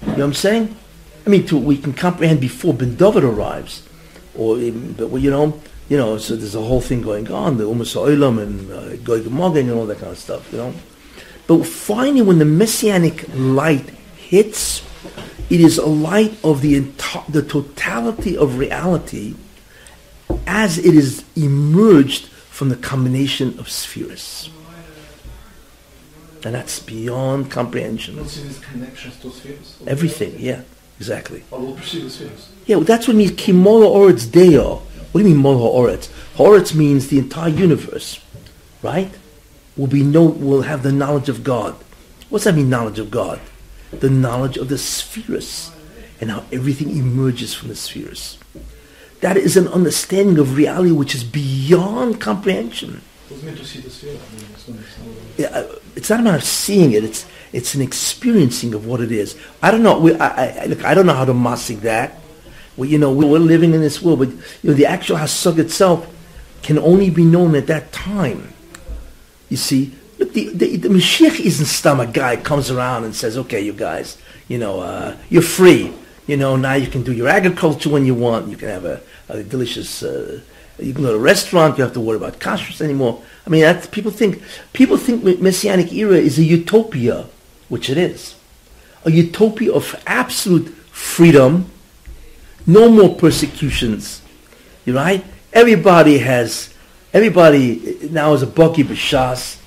[0.01, 0.77] You know what I'm saying?
[1.25, 3.89] I mean, to, we can comprehend before Ben David arrives,
[4.35, 6.19] or even, but you know, you know.
[6.19, 9.87] So there's a whole thing going on, the Umas Olam and uh, Gemogen and all
[9.87, 10.75] that kind of stuff, you know.
[11.47, 14.83] But finally, when the Messianic light hits,
[15.49, 19.37] it is a light of the enti- the totality of reality
[20.45, 24.51] as it is emerged from the combination of spheres.
[26.47, 28.15] And that's beyond comprehension.
[28.15, 29.79] don't see these connections to spheres.
[29.85, 30.61] Everything, yeah,
[30.97, 31.43] exactly.
[31.51, 32.49] Or we'll perceive the spheres.
[32.67, 34.77] Yeah, well, that's what means kimola oretz deo.
[35.11, 36.09] What do you mean mola oretz?
[36.37, 38.21] Oretz means the entire universe,
[38.81, 39.11] right?
[39.77, 41.75] Will be no, will have the knowledge of God.
[42.31, 43.41] What's that mean, knowledge of God?
[43.91, 45.73] The knowledge of the spheres
[46.21, 48.39] and how everything emerges from the spheres.
[49.21, 53.03] That is an understanding of reality which is beyond comprehension.
[55.37, 57.03] Yeah, uh, it's not a matter of seeing it.
[57.05, 59.37] It's it's an experiencing of what it is.
[59.62, 59.99] I don't know.
[59.99, 62.21] We, I, I, look, I don't know how to masik that.
[62.77, 66.07] Well, you know, we're living in this world, but you know, the actual hasug itself
[66.62, 68.53] can only be known at that time.
[69.49, 73.39] You see, look, the, the, the Mashiach isn't some a guy comes around and says,
[73.39, 75.93] "Okay, you guys, you know, uh, you're free.
[76.27, 78.49] You know, now you can do your agriculture when you want.
[78.49, 80.41] You can have a, a delicious." Uh,
[80.79, 81.79] you can go to a restaurant.
[81.79, 83.23] You have to worry about kashrus anymore.
[83.47, 87.27] I mean, that's, people think people think messianic era is a utopia,
[87.69, 88.35] which it is,
[89.05, 91.71] a utopia of absolute freedom,
[92.67, 94.23] no more persecutions.
[94.85, 95.25] You right?
[95.53, 96.73] Everybody has.
[97.12, 99.59] Everybody now is a baki b'shas.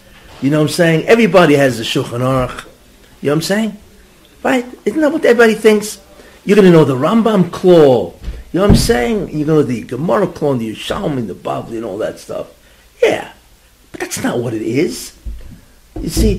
[0.42, 1.08] You know what I'm saying?
[1.08, 2.66] Everybody has a shulchan aruch.
[3.22, 3.78] You know what I'm saying?
[4.44, 4.66] Right?
[4.86, 6.00] Isn't that what everybody thinks?
[6.46, 8.14] You're going to know the Rambam claw.
[8.52, 9.30] You know what I'm saying?
[9.30, 12.48] You're know the Gemara and the Yerushalmi, the Bavli, and all that stuff.
[13.02, 13.32] Yeah.
[13.92, 15.16] But that's not what it is.
[16.02, 16.36] You see,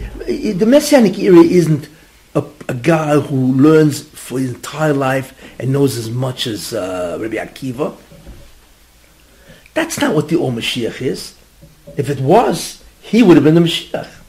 [0.53, 1.89] the Messianic era isn't
[2.35, 7.19] a, a guy who learns for his entire life and knows as much as uh,
[7.21, 7.97] Rabbi Akiva.
[9.75, 11.35] That's not what the Or Mashiach is.
[11.97, 14.20] If it was, he would have been the Mashiach.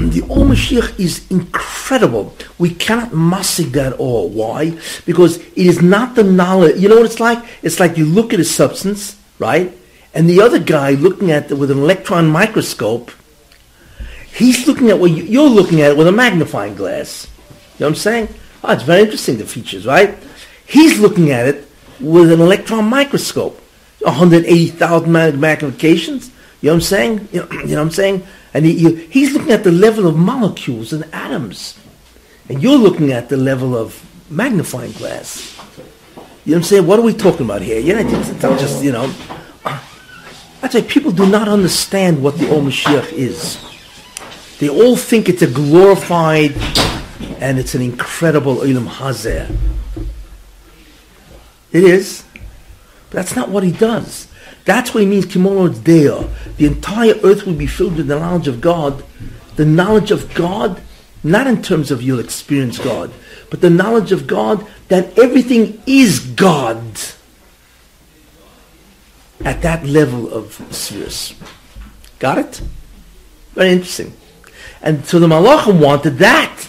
[0.00, 2.34] The Mashiach is incredible.
[2.58, 4.30] We cannot masik that all.
[4.30, 4.78] Why?
[5.04, 6.80] Because it is not the knowledge.
[6.80, 7.44] You know what it's like?
[7.62, 9.76] It's like you look at a substance, right?
[10.12, 13.12] and the other guy looking at it with an electron microscope,
[14.34, 17.26] he's looking at what you- you're looking at with a magnifying glass.
[17.78, 18.28] You know what I'm saying?
[18.64, 20.18] Oh, it's very interesting, the features, right?
[20.66, 21.68] He's looking at it
[22.00, 23.60] with an electron microscope.
[24.04, 26.30] 180,000 magnifications.
[26.60, 27.28] You know what I'm saying?
[27.32, 28.22] You know, you know what I'm saying?
[28.52, 31.78] And he, you, he's looking at the level of molecules and atoms.
[32.48, 35.56] And you're looking at the level of magnifying glass.
[36.44, 36.86] You know what I'm saying?
[36.86, 37.78] What are we talking about here?
[37.78, 39.12] You know, not just, you know.
[40.62, 43.58] I'd say people do not understand what the Ol Mashiach is.
[44.58, 46.54] They all think it's a glorified
[47.40, 49.56] and it's an incredible Olam Hazeh.
[51.72, 52.24] It is.
[52.34, 54.28] But that's not what he does.
[54.64, 56.30] That's what he means, kimono deo.
[56.56, 59.04] The entire earth will be filled with the knowledge of God.
[59.56, 60.80] The knowledge of God,
[61.22, 63.10] not in terms of you'll experience God,
[63.50, 66.82] but the knowledge of God that everything is God
[69.44, 71.34] at that level of spheres.
[72.18, 72.60] Got it?
[73.54, 74.12] Very interesting.
[74.82, 76.68] And so the Malachim wanted that.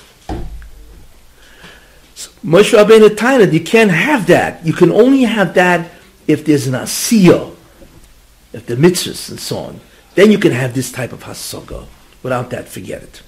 [2.15, 4.65] So Moshe Rabbeinu Tainad, you can't have that.
[4.65, 5.91] You can only have that
[6.27, 7.55] if there's an asiyah,
[8.53, 9.79] if the mitzvahs and so on.
[10.15, 11.85] Then you can have this type of hasaga.
[12.21, 13.21] Without that, forget it.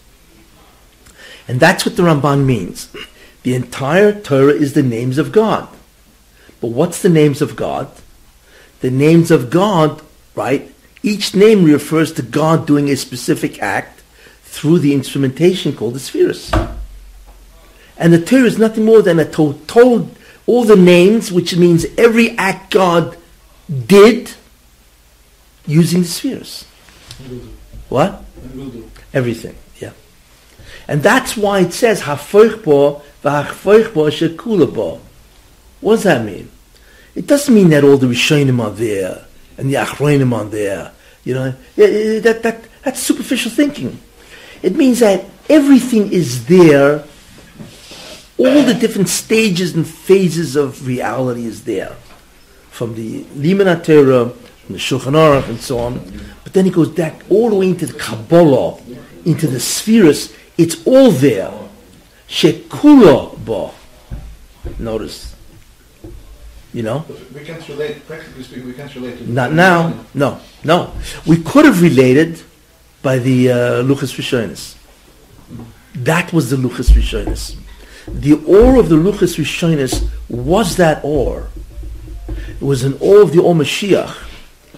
[1.48, 2.94] And that's what the Ramban means.
[3.44, 5.68] The entire Torah is the names of God.
[6.62, 7.92] But what's the names of God?
[8.80, 10.02] The names of God,
[10.36, 10.72] right?
[11.02, 14.02] Each name refers to God doing a specific act
[14.44, 16.52] through the instrumentation called the spheres.
[17.98, 20.10] And the Torah is nothing more than a to- total,
[20.46, 23.18] all the names, which means every act God
[23.88, 24.34] did
[25.66, 26.66] using the spheres.
[27.90, 28.24] What?
[29.14, 29.92] Everything, yeah.
[30.88, 35.00] And that's why it says hafoichbo v'hachfoichbo shekulabo.
[35.82, 36.50] What does that mean?
[37.16, 39.26] It doesn't mean that all the Rishonim are there
[39.58, 40.92] and the Achronim are there.
[41.24, 44.00] You know, that, that, that's superficial thinking.
[44.62, 47.04] It means that everything is there.
[48.38, 51.96] All the different stages and phases of reality is there.
[52.72, 54.34] From the Limana Torah,
[54.66, 56.00] from the Shulchan Aruch and so on.
[56.44, 58.80] But then it goes back all the way into the Kabbalah,
[59.26, 60.34] into the spheres.
[60.58, 61.52] It's all there.
[62.28, 63.74] Shekula bo.
[64.80, 65.36] Notice.
[66.74, 67.06] You know?
[67.34, 70.06] We can't relate, practically speaking, we can't relate to Not now.
[70.14, 70.94] No, no.
[71.28, 72.42] We could have related
[73.02, 74.76] by the uh, Luchas Rishonis.
[75.94, 77.56] That was the Luchas Rishonis.
[78.08, 81.50] The ore of the Luchas Rishonis was that ore.
[82.28, 84.32] It was an ore of the Or Mashiach.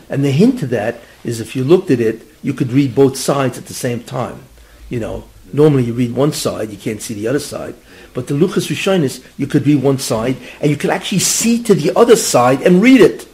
[0.09, 3.17] And the hint to that is if you looked at it, you could read both
[3.17, 4.43] sides at the same time.
[4.89, 7.75] You know, normally you read one side, you can't see the other side.
[8.13, 11.73] But the Luchas Rishonis, you could read one side, and you could actually see to
[11.73, 13.27] the other side and read it.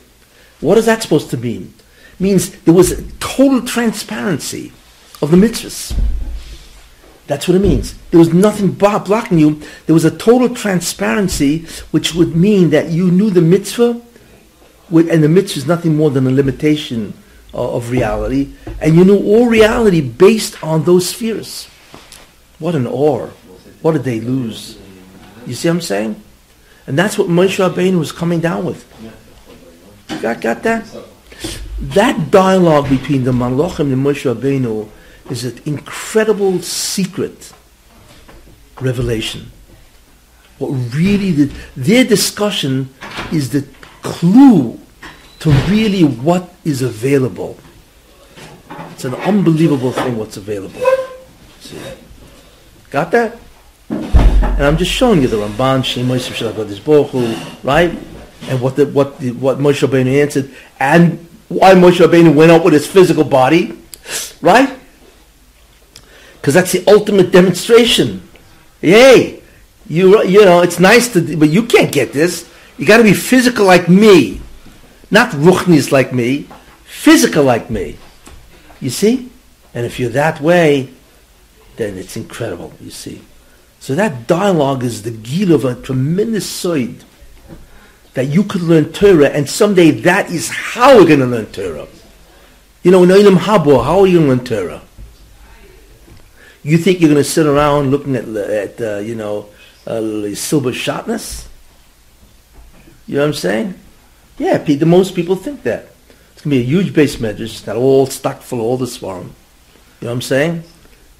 [0.61, 1.73] What is that supposed to mean?
[2.13, 4.71] It means there was total transparency
[5.21, 5.97] of the mitzvahs.
[7.27, 7.95] That's what it means.
[8.09, 9.61] There was nothing blocking you.
[9.85, 14.01] There was a total transparency, which would mean that you knew the mitzvah,
[14.91, 17.13] and the mitzvah is nothing more than a limitation
[17.53, 21.67] of, of reality, and you know all reality based on those spheres.
[22.59, 23.27] What an awe.
[23.81, 24.77] What did they lose?
[25.47, 26.23] You see what I'm saying?
[26.87, 28.85] And that's what Moshe Rabbeinu was coming down with.
[30.21, 30.85] Got, got that?
[31.79, 34.89] That dialogue between the Malachim and Moshe Rabbeinu
[35.31, 37.53] is an incredible secret
[38.79, 39.51] revelation.
[40.57, 42.93] What really, the, their discussion
[43.31, 43.67] is the
[44.03, 44.79] clue
[45.41, 47.57] to really what is available.
[48.91, 50.81] It's an unbelievable thing what's available.
[51.59, 51.77] See?
[52.89, 53.37] Got that?
[53.89, 57.89] And I'm just showing you the Ramban, Shem Moshe Shalach Baruch right?
[58.43, 62.63] And what the, what the, what Moshe Rabbeinu answered, and why Moshe Rabbeinu went out
[62.63, 63.77] with his physical body,
[64.41, 64.77] right?
[66.35, 68.27] Because that's the ultimate demonstration.
[68.81, 69.41] Hey,
[69.87, 72.49] you you know it's nice to, but you can't get this.
[72.77, 74.40] You got to be physical like me,
[75.11, 76.47] not ruchnis like me,
[76.85, 77.97] physical like me.
[78.79, 79.29] You see,
[79.73, 80.89] and if you're that way,
[81.75, 82.73] then it's incredible.
[82.81, 83.21] You see,
[83.79, 87.03] so that dialogue is the gil of a tremendous side
[88.13, 91.87] that you could learn Torah, and someday that is how we're going to learn Torah.
[92.83, 94.81] You know, in Olam Habo, how are you going to learn Torah?
[96.63, 99.49] You think you're going to sit around looking at, at uh, you know,
[99.87, 101.47] uh, silver sharpness?
[103.07, 103.80] You know what I'm saying?
[104.41, 105.81] Yeah, the most people think that.
[106.33, 108.87] It's going to be a huge beis medrash that all stuck full of all the
[108.87, 109.25] svarim.
[109.99, 110.63] You know what I'm saying?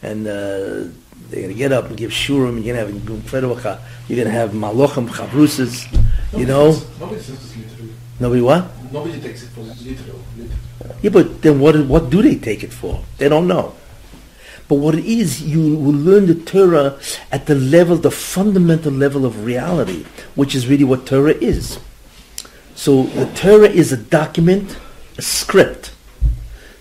[0.01, 0.89] And uh,
[1.30, 2.53] they're going to get up and give shurim.
[2.63, 3.59] You're going to have incredible.
[3.59, 5.74] cha- You're going to have malachim chavrusas.
[6.36, 7.93] You know, Nobody says this literally.
[8.19, 8.63] nobody what?
[8.91, 10.19] Nobody takes it for literal.
[10.36, 10.95] literal.
[11.03, 13.03] Yeah, but then what, what do they take it for?
[13.19, 13.76] They don't know.
[14.67, 16.97] But what it is, you will learn the Torah
[17.32, 21.78] at the level, the fundamental level of reality, which is really what Torah is.
[22.82, 24.76] So the Torah is a document,
[25.16, 25.94] a script,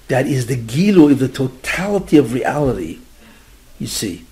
[0.08, 3.00] that is the gilu of the totality of reality,
[3.78, 4.24] you see.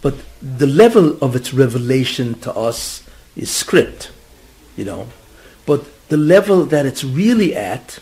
[0.00, 3.02] But the level of its revelation to us
[3.34, 4.12] is script,
[4.76, 5.08] you know.
[5.66, 7.98] But the level that it's really at,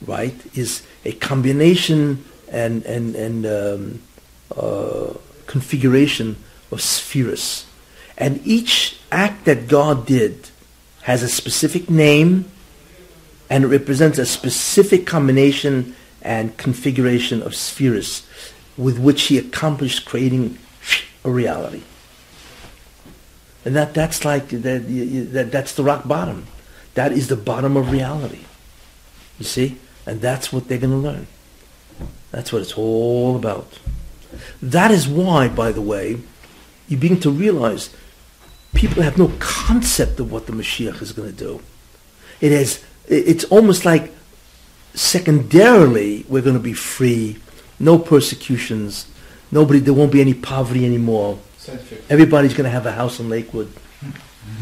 [0.00, 4.02] right, is a combination and, and, and um,
[4.56, 5.12] uh,
[5.46, 6.42] configuration
[6.72, 7.66] of spheres.
[8.16, 10.47] And each act that God did
[11.08, 12.44] has a specific name
[13.48, 18.26] and it represents a specific combination and configuration of spheres
[18.76, 20.58] with which he accomplished creating
[21.24, 21.82] a reality.
[23.64, 26.46] And that, that's like, that, that, that's the rock bottom.
[26.92, 28.44] That is the bottom of reality.
[29.38, 29.78] You see?
[30.04, 31.26] And that's what they're going to learn.
[32.32, 33.78] That's what it's all about.
[34.60, 36.18] That is why, by the way,
[36.86, 37.88] you begin to realize
[38.74, 41.60] people have no concept of what the Mashiach is going to do.
[42.40, 44.12] It is, it's almost like
[44.94, 47.38] secondarily we're going to be free,
[47.78, 49.06] no persecutions,
[49.50, 51.38] nobody, there won't be any poverty anymore.
[52.08, 53.70] Everybody's going to have a house in Lakewood.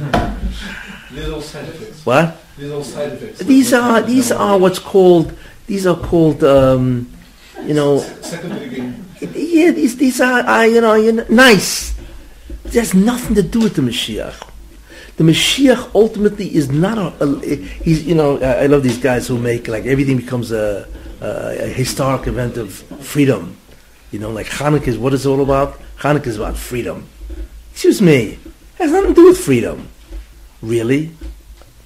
[1.12, 2.04] Little side effects.
[2.04, 2.36] What?
[2.58, 3.38] Little side effects.
[3.40, 5.32] These are these are what's called
[5.66, 7.10] these are called um,
[7.62, 9.04] you know Secondary gain.
[9.20, 11.95] yeah these these are, are you know you know, nice.
[12.66, 14.42] It has nothing to do with the Mashiach.
[15.16, 19.26] The Mashiach ultimately is not a, a he's you know I I love these guys
[19.28, 20.86] who make like everything becomes a,
[21.20, 23.56] a, a historic event of freedom.
[24.12, 25.80] You know, like Hanukkah is what is it all about?
[25.98, 27.06] Hanukkah is about freedom.
[27.72, 28.38] Excuse me, it
[28.78, 29.88] has nothing to do with freedom.
[30.60, 31.12] Really?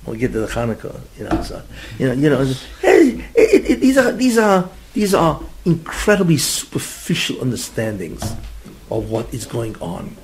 [0.07, 1.43] We'll get to the Hanukkah, you know.
[1.43, 1.63] So,
[1.99, 2.41] you know, you know.
[2.83, 8.23] It, it, it, these are these are these are incredibly superficial understandings
[8.91, 10.17] of what is going on.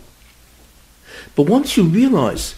[1.37, 2.57] But once you realize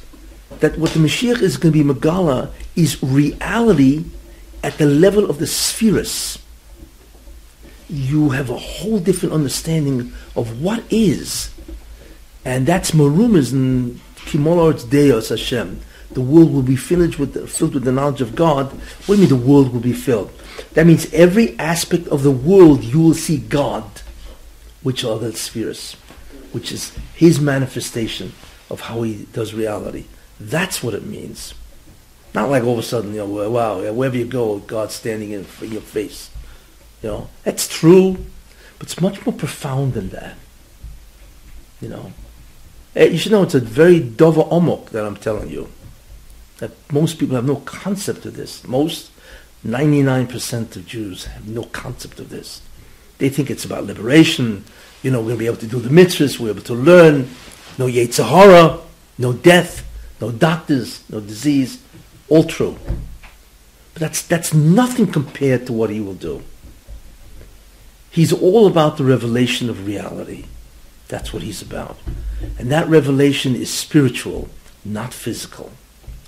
[0.61, 4.05] that what the Mashiach is going to be Megala is reality
[4.63, 6.39] at the level of the spheres,
[7.89, 11.53] you have a whole different understanding of what is.
[12.45, 15.81] And that's Marumas and Kimol Deus Hashem.
[16.13, 18.67] The world will be filled with, the, filled with the knowledge of God.
[19.07, 20.31] What do you mean the world will be filled?
[20.75, 23.85] That means every aspect of the world you will see God,
[24.83, 25.95] which are the spheres,
[26.53, 28.33] which is His manifestation
[28.71, 30.05] of how He does reality.
[30.41, 31.55] That's what it means.
[32.35, 35.47] Not like all of a sudden, you know, wow, wherever you go, God's standing in
[35.63, 36.31] your face.
[37.03, 38.19] You know, that's true,
[38.79, 40.37] but it's much more profound than that.
[41.81, 42.13] You know,
[42.99, 45.69] Eh, you should know it's a very dova omok that I'm telling you.
[46.59, 48.67] That most people have no concept of this.
[48.67, 49.13] Most,
[49.65, 52.61] 99% of Jews have no concept of this.
[53.19, 54.65] They think it's about liberation.
[55.05, 56.41] You know, we're going to be able to do the mitzvahs.
[56.41, 57.31] We're able to learn.
[57.79, 58.83] No Yetzirah,
[59.17, 59.87] no death,
[60.21, 61.83] no doctors, no disease.
[62.29, 62.77] All true.
[63.95, 66.43] But that's, that's nothing compared to what he will do.
[68.11, 70.47] He's all about the revelation of reality.
[71.09, 71.97] That's what he's about.
[72.59, 74.49] And that revelation is spiritual,
[74.85, 75.73] not physical.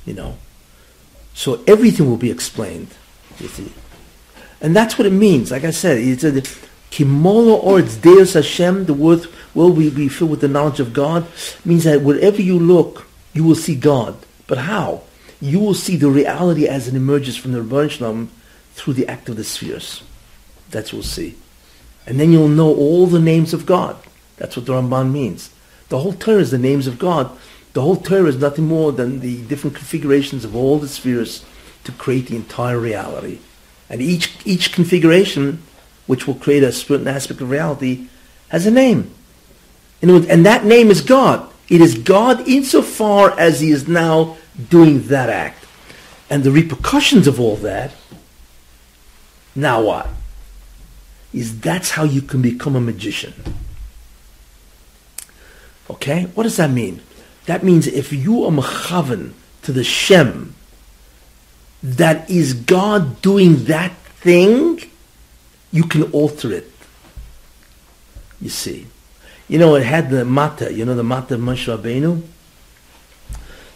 [0.05, 0.39] You know.
[1.35, 2.89] So everything will be explained.
[4.61, 5.51] And that's what it means.
[5.51, 6.43] Like I said, it's a
[6.91, 11.27] kimolo or it's Deus Hashem, the word will be, filled with the knowledge of God,
[11.65, 14.17] means that wherever you look, you will see God.
[14.47, 15.03] But how?
[15.41, 18.31] You will see the reality as it emerges from the Shalom
[18.75, 20.03] through the act of the spheres.
[20.71, 21.37] That's what you'll see.
[22.07, 23.97] And then you'll know all the names of God.
[24.37, 25.51] That's what the Ramban means.
[25.89, 27.37] The whole Torah is the names of God.
[27.73, 31.45] The whole Torah is nothing more than the different configurations of all the spheres
[31.85, 33.39] to create the entire reality.
[33.89, 35.63] And each, each configuration,
[36.11, 38.09] which will create a certain aspect of reality,
[38.49, 39.15] has a name.
[40.03, 41.49] Words, and that name is God.
[41.69, 44.37] It is God insofar as he is now
[44.69, 45.65] doing that act.
[46.29, 47.93] And the repercussions of all that,
[49.55, 50.09] now what?
[51.33, 53.33] Is that's how you can become a magician.
[55.89, 56.25] Okay?
[56.35, 57.03] What does that mean?
[57.47, 60.57] That means if you are mechaven to the Shem,
[61.85, 64.90] that is God doing that thing,
[65.73, 66.71] you can alter it.
[68.41, 68.87] You see.
[69.49, 72.23] You know, it had the Mata, you know the Mata of Moshe Rabbeinu?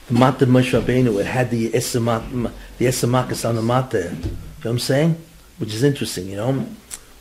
[0.06, 3.98] The Mata of Moshe Rabbeinu, it had the Esamak, the Esamakas on the Mata.
[3.98, 5.16] You know what I'm saying?
[5.58, 6.66] Which is interesting, you know?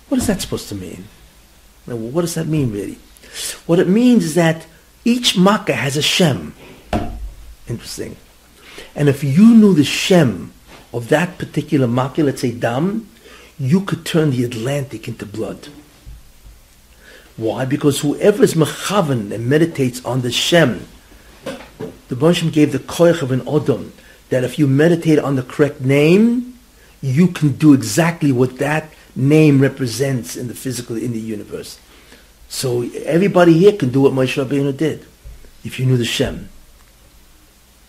[0.10, 1.06] What is that supposed to mean?
[1.86, 2.98] What does that mean, really?
[3.66, 4.68] What it means is that
[5.04, 6.54] each Makkah has a Shem.
[7.68, 8.16] Interesting.
[8.96, 10.54] And if you knew the Shem
[10.94, 13.10] of that particular maki, let's say dam,
[13.60, 15.68] you could turn the Atlantic into blood.
[17.38, 17.66] Why?
[17.66, 20.88] Because whoever is mechavan and meditates on the Shem,
[22.08, 23.92] the Banshim gave the koich of an odom,
[24.30, 26.58] that if you meditate on the correct name,
[27.02, 31.80] you can do exactly what that name represents in the physical, in the universe.
[32.50, 35.06] So everybody here can do what Moshe Rabbeinu did,
[35.64, 36.50] if you knew the Shem.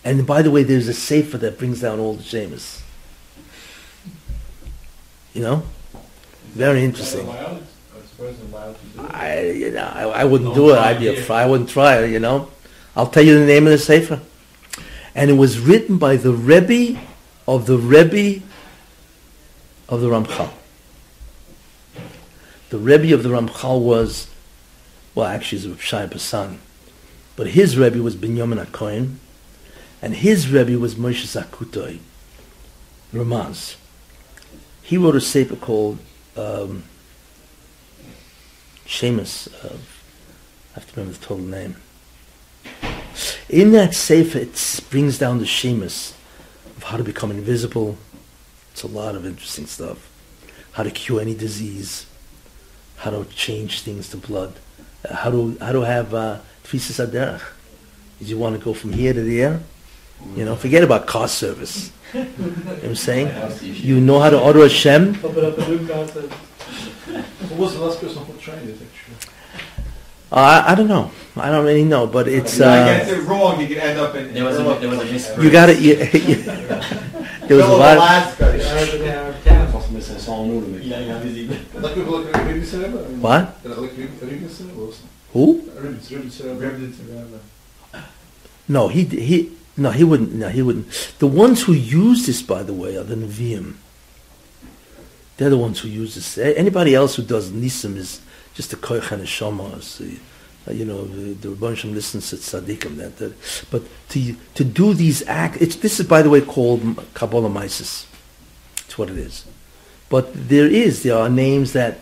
[0.05, 2.83] And by the way, there's a sefer that brings down all the Shemus.
[5.35, 5.63] You know?
[6.55, 7.29] Very interesting.
[8.99, 10.79] I, you know, I, I wouldn't do it.
[10.79, 12.49] I'd be a, I wouldn't try it, you know?
[12.97, 14.21] I'll tell you the name of the sefer.
[15.15, 17.01] And it was written by the Rebbe
[17.47, 18.45] of the Rebbe
[19.89, 20.51] of the Ramchal.
[22.71, 24.29] The Rebbe of the Ramchal was,
[25.15, 26.61] well, actually, he's a Shai Basan.
[27.37, 29.17] But his Rebbe was Binyamin HaKohen,
[30.01, 31.99] and his Rebbe was Moshe Zacuto,
[33.13, 33.77] Ramaz.
[34.85, 35.99] He wrote a sefer called
[36.37, 36.85] um,
[38.85, 39.49] Shemus.
[39.65, 39.79] Uh,
[40.73, 41.77] I have to remember the total name.
[43.49, 46.13] In that sefer, it brings down the Shemus
[46.77, 47.97] of how to become invisible.
[48.73, 50.11] It's a lot of interesting stuff.
[50.73, 52.05] How to cure any disease.
[52.99, 54.53] How to change things to blood.
[55.03, 57.43] Uh, how to how to have uh, aderech.
[58.19, 59.61] Did you want to go from here to there?
[60.37, 61.91] You know, forget about car service.
[62.15, 63.29] you know what I'm saying?
[63.63, 65.15] You know how to order a Shem?
[65.15, 65.29] Who
[67.57, 69.17] was the last person who trained it actually?
[70.33, 70.37] Uh,
[70.67, 71.11] I, I don't know.
[71.37, 72.59] I don't really know, but it's.
[72.59, 74.33] If I get Uh, it wrong, you can end up in.
[74.35, 75.43] There was a, there was a misprint.
[75.45, 75.79] you got it.
[75.79, 77.97] You, you, there was a Phil of lot.
[77.99, 78.45] Alaska.
[78.45, 79.71] Arab Arab town.
[80.83, 81.47] Yeah, yeah, busy.
[81.75, 83.05] Like people like Ribbi Sereba?
[83.05, 83.43] I mean, What?
[83.65, 85.11] Like Ribbi Sereba or something.
[85.35, 85.63] Who?
[85.63, 86.61] Ribbi Ribbi Sereba.
[86.61, 87.41] Ribbed to them.
[88.69, 89.53] No, he he.
[89.77, 90.33] No, he wouldn't.
[90.35, 91.15] No, he wouldn't.
[91.19, 93.75] The ones who use this, by the way, are the Nevi'im.
[95.37, 96.39] They're the ones who use this.
[96.39, 98.21] Anybody else who does Nisim is
[98.55, 99.81] just a koich and a shama.
[100.67, 102.97] Uh, you know, the, Rebbeinu listens to tzaddikim.
[102.97, 103.35] That, that,
[103.71, 106.81] but to to do these acts, this is by the way called
[107.15, 108.07] Kabbalah Maasis.
[108.85, 109.45] It's what it is.
[110.09, 111.99] But there is there are names that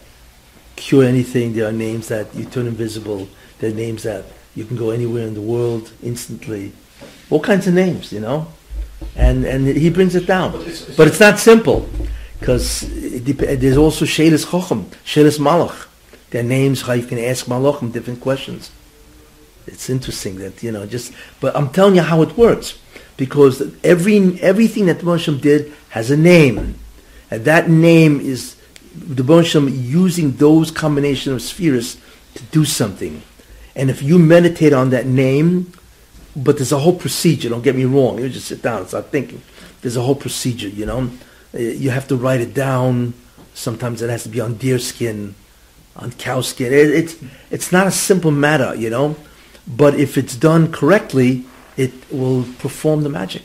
[0.77, 1.55] cure anything.
[1.55, 3.29] There are names that you turn invisible.
[3.59, 6.73] There are names that you can go anywhere in the world instantly.
[7.33, 8.47] All kinds of names, you know.
[9.16, 10.53] And and he brings it down.
[10.53, 11.89] But it's, But it's not simple,
[12.39, 12.66] because
[13.62, 15.78] there's also Shelis Chochem, Shelis Malach.
[16.30, 18.70] There are names how you can ask Malachim different questions.
[19.66, 22.78] It's interesting that, you know, just, but I'm telling you how it works.
[23.16, 26.57] Because every, everything that Moshe did has a name.
[27.30, 28.57] And that name is
[28.95, 29.55] the Moshe
[30.01, 31.99] using those combination of spheres
[32.35, 33.22] to do something.
[33.76, 35.72] And if you meditate on that name,
[36.37, 38.18] but there's a whole procedure, don't get me wrong.
[38.18, 39.43] You just sit down and start thinking.
[39.83, 41.11] There's a whole procedure, you know.
[41.55, 43.14] Uh, You have to write it down.
[43.55, 45.35] Sometimes it has to be on deer skin,
[45.97, 46.72] on cow skin.
[46.72, 47.16] It, it's,
[47.51, 49.16] it's not a simple matter, you know.
[49.66, 51.45] But if it's done correctly,
[51.76, 53.43] it will perform the magic.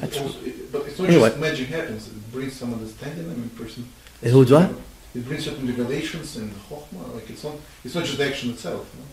[0.00, 1.28] But, That's- also, it, but it's not Anyway.
[1.28, 2.06] just magic happens.
[2.08, 3.26] It brings some understanding.
[3.30, 3.88] I mean, person.
[4.22, 4.70] It holds what?
[5.14, 7.14] It brings certain revelations and chokhmah.
[7.14, 7.54] Like it's not.
[7.84, 8.86] It's not just the action itself.
[8.94, 9.04] Or-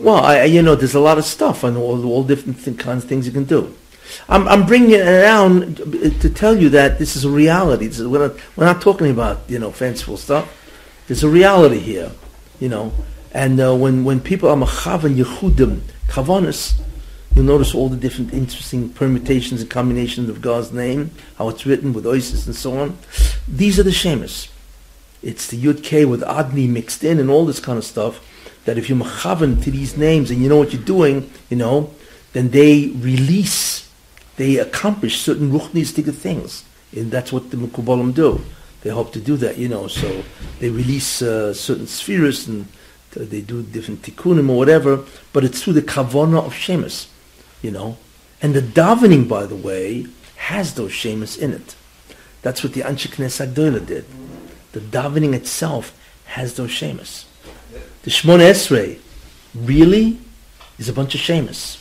[0.00, 3.04] Well, I, you know, there's a lot of stuff and all, all different th- kinds
[3.04, 3.76] of things you can do.
[4.28, 7.86] I'm, I'm bringing it around to tell you that this is a reality.
[7.86, 10.56] Is, we're, not, we're not talking about, you know, fanciful stuff.
[11.06, 12.12] There's a reality here,
[12.58, 12.92] you know.
[13.32, 16.80] And uh, when, when people are machavan yechudim, kavanas,
[17.34, 21.92] you'll notice all the different interesting permutations and combinations of God's name, how it's written
[21.92, 22.98] with oasis and so on.
[23.46, 24.48] These are the shemus.
[25.22, 28.26] It's the Yud K with Adni mixed in and all this kind of stuff
[28.70, 31.92] that if you're machavan to these names and you know what you're doing, you know,
[32.34, 33.90] then they release,
[34.36, 36.62] they accomplish certain ruchnistic things.
[36.96, 38.40] And that's what the Mekubalim do.
[38.82, 39.88] They hope to do that, you know.
[39.88, 40.22] So
[40.60, 42.66] they release uh, certain spheres and
[43.16, 47.08] uh, they do different tikkunim or whatever, but it's through the kavana of Shemus,
[47.62, 47.98] you know.
[48.40, 50.06] And the davening, by the way,
[50.36, 51.74] has those Shemus in it.
[52.42, 54.04] That's what the Anshe Knesset did.
[54.70, 55.92] The davening itself
[56.26, 57.24] has those Shemus.
[58.02, 58.98] The Shmon Esrei
[59.54, 60.18] really
[60.78, 61.76] is a bunch of Shemus.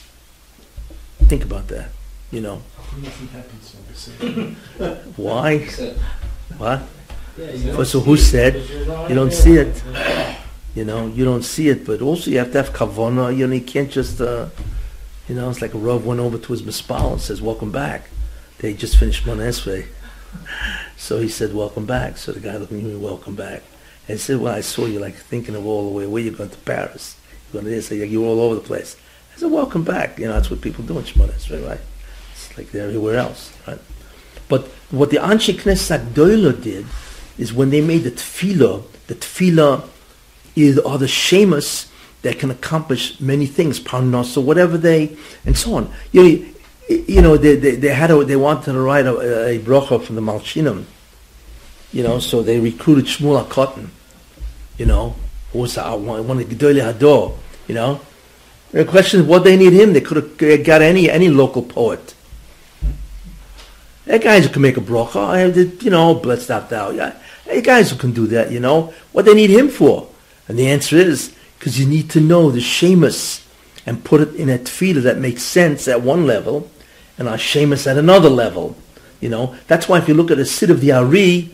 [1.30, 1.92] Think about that,
[2.30, 2.62] you know.
[5.16, 5.60] Why?
[6.58, 6.82] What?
[7.38, 7.52] Yeah,
[8.02, 8.56] who said
[9.08, 9.82] you don't see it?
[10.76, 13.36] You know, you don't see it, but also you have to have kavana.
[13.36, 14.50] You know, you can't just, uh,
[15.30, 18.10] you know, it's like a Rav went over to his mispal and says, "Welcome back."
[18.58, 19.40] They just finished Mon
[20.98, 23.64] so he said, "Welcome back." So the guy looked at me, "Welcome back."
[24.10, 26.06] And said, "Well, I saw you like thinking of all the way.
[26.06, 27.16] Where you going to Paris?
[27.54, 27.92] You're going to this?
[27.92, 28.98] You're all over the place."
[29.34, 31.80] I said, "Welcome back." You know, that's what people do in Shemon Esrei, right?
[32.34, 33.80] It's like they're everywhere else, right?
[34.50, 36.86] But what the Anshe Knesset Doila did
[37.38, 39.88] is when they made the tefillah, the tefillah
[40.56, 41.90] is, are the shemus
[42.22, 45.92] that can accomplish many things, parnas or whatever they, and so on.
[46.12, 46.46] You know,
[46.90, 50.16] you know they, they, they had a, they wanted to write a, a bracha from
[50.16, 50.86] the Malshinim,
[51.94, 53.90] you know, so they recruited Shmuel HaKatan,
[54.80, 55.14] you know,
[55.54, 58.02] was uh, one of the Gedolei Hador, you know.
[58.72, 59.94] The question is, what they need him?
[59.94, 62.16] They could have got any any local poet.
[64.06, 66.92] That guys who can make a have you know, blessed out thou.
[66.92, 67.16] Yeah,
[67.46, 68.94] hey, guys who can do that, you know.
[69.12, 70.08] What they need him for?
[70.48, 73.46] And the answer is because you need to know the shemus
[73.86, 76.72] and put it in a tefillah that makes sense at one level,
[77.18, 78.78] and a shemus at another level.
[79.20, 81.52] You know, that's why if you look at a sit of the Ari,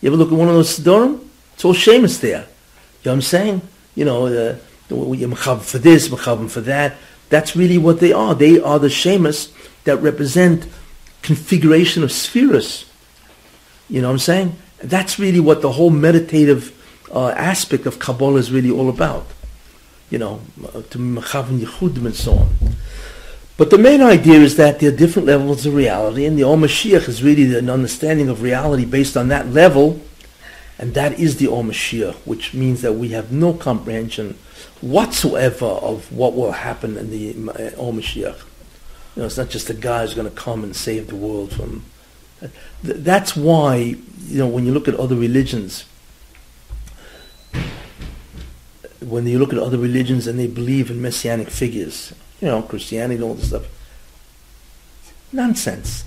[0.00, 1.26] you ever look at one of those Siddurim?
[1.54, 2.46] It's all shemus there.
[3.02, 3.62] You know what I'm saying?
[3.94, 4.56] You know, uh,
[4.88, 6.96] you're for this, mechav for that.
[7.30, 8.34] That's really what they are.
[8.34, 9.52] They are the shemus
[9.84, 10.66] that represent
[11.22, 12.84] configuration of spheres.
[13.88, 14.56] You know what I'm saying?
[14.78, 16.76] That's really what the whole meditative
[17.12, 19.26] uh, aspect of Kabbalah is really all about.
[20.10, 22.48] You know, uh, to mechav yichudim and so on.
[23.56, 26.62] But the main idea is that there are different levels of reality, and the Om
[26.62, 30.00] Mashiach is really an understanding of reality based on that level,
[30.80, 34.38] and that is the Om Mashiach, which means that we have no comprehension
[34.80, 38.38] whatsoever of what will happen in the uh, Om Mashiach.
[39.14, 41.52] You know, it's not just a guy who's going to come and save the world
[41.52, 41.84] from.
[42.82, 45.84] That's why, you know, when you look at other religions,
[49.00, 53.16] when you look at other religions and they believe in messianic figures, you know, Christianity
[53.16, 53.66] and all this stuff,
[55.30, 56.06] nonsense.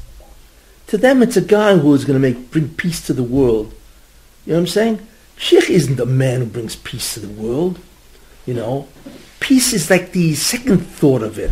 [0.88, 3.71] To them, it's a guy who is going to make bring peace to the world.
[4.46, 5.08] You know what I'm saying?
[5.38, 7.80] Sheikh isn't a man who brings peace to the world.
[8.46, 8.88] You know,
[9.39, 11.52] peace is like the second thought of it.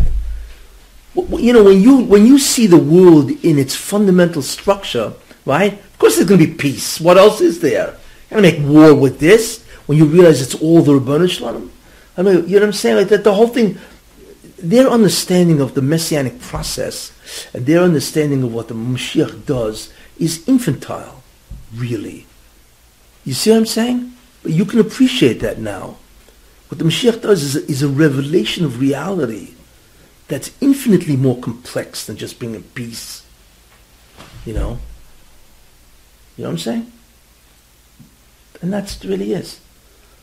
[1.16, 5.14] You know, when you when you see the world in its fundamental structure,
[5.46, 5.74] right?
[5.74, 7.00] Of course, there's going to be peace.
[7.00, 7.98] What else is there?
[8.30, 11.54] You're going to make war with this when you realize it's all the Ribono Shel
[11.54, 11.70] Olam.
[12.18, 12.98] I mean, you know what I'm saying?
[12.98, 13.78] Like that, the whole thing.
[14.58, 17.12] Their understanding of the messianic process
[17.52, 21.24] and their understanding of what the Mashiach does is infantile,
[21.74, 22.28] really.
[23.24, 24.14] You see what I'm saying?
[24.44, 25.98] But you can appreciate that now.
[26.70, 29.54] What the Mashiach does is a, is a revelation of reality
[30.28, 33.26] that's infinitely more complex than just bringing peace.
[34.46, 34.80] You know?
[36.38, 36.92] You know what I'm saying?
[38.62, 39.60] And that's really is.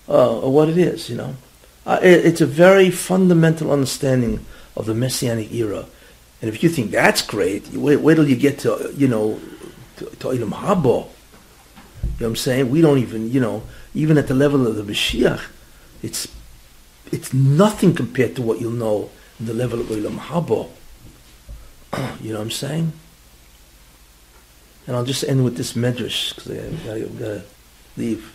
[0.08, 1.36] Uh, or what it is, you know.
[1.84, 4.44] Uh, it, it's a very fundamental understanding
[4.74, 5.84] of the Messianic era.
[6.40, 9.38] And if you think that's great, wait, wait till you get to, you know,
[9.96, 11.08] to, to Ilam.
[12.16, 12.70] You know what I'm saying?
[12.70, 13.62] We don't even, you know,
[13.94, 15.40] even at the level of the Mashiach,
[16.02, 16.28] it's
[17.12, 20.68] it's nothing compared to what you'll know in the level of Ilam Habo.
[22.20, 22.92] you know what I'm saying?
[24.86, 27.42] And I'll just end with this medrash because I've got to
[27.96, 28.34] leave.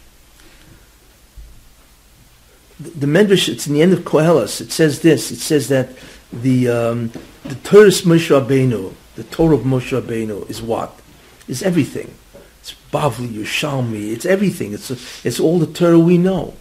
[2.80, 4.62] The, the medrash, it's in the end of Kohelas.
[4.62, 5.32] It says this.
[5.32, 5.90] It says that
[6.32, 7.12] the um,
[7.44, 11.00] the Torah of Moshe Rabbeinu, the Torah of Moshe Rabbeinu, is what?
[11.48, 12.14] Is everything.
[12.94, 14.12] Bavli, Yerushalmi.
[14.12, 14.74] It's everything.
[14.74, 14.92] It's
[15.26, 16.54] it's all the Torah we know.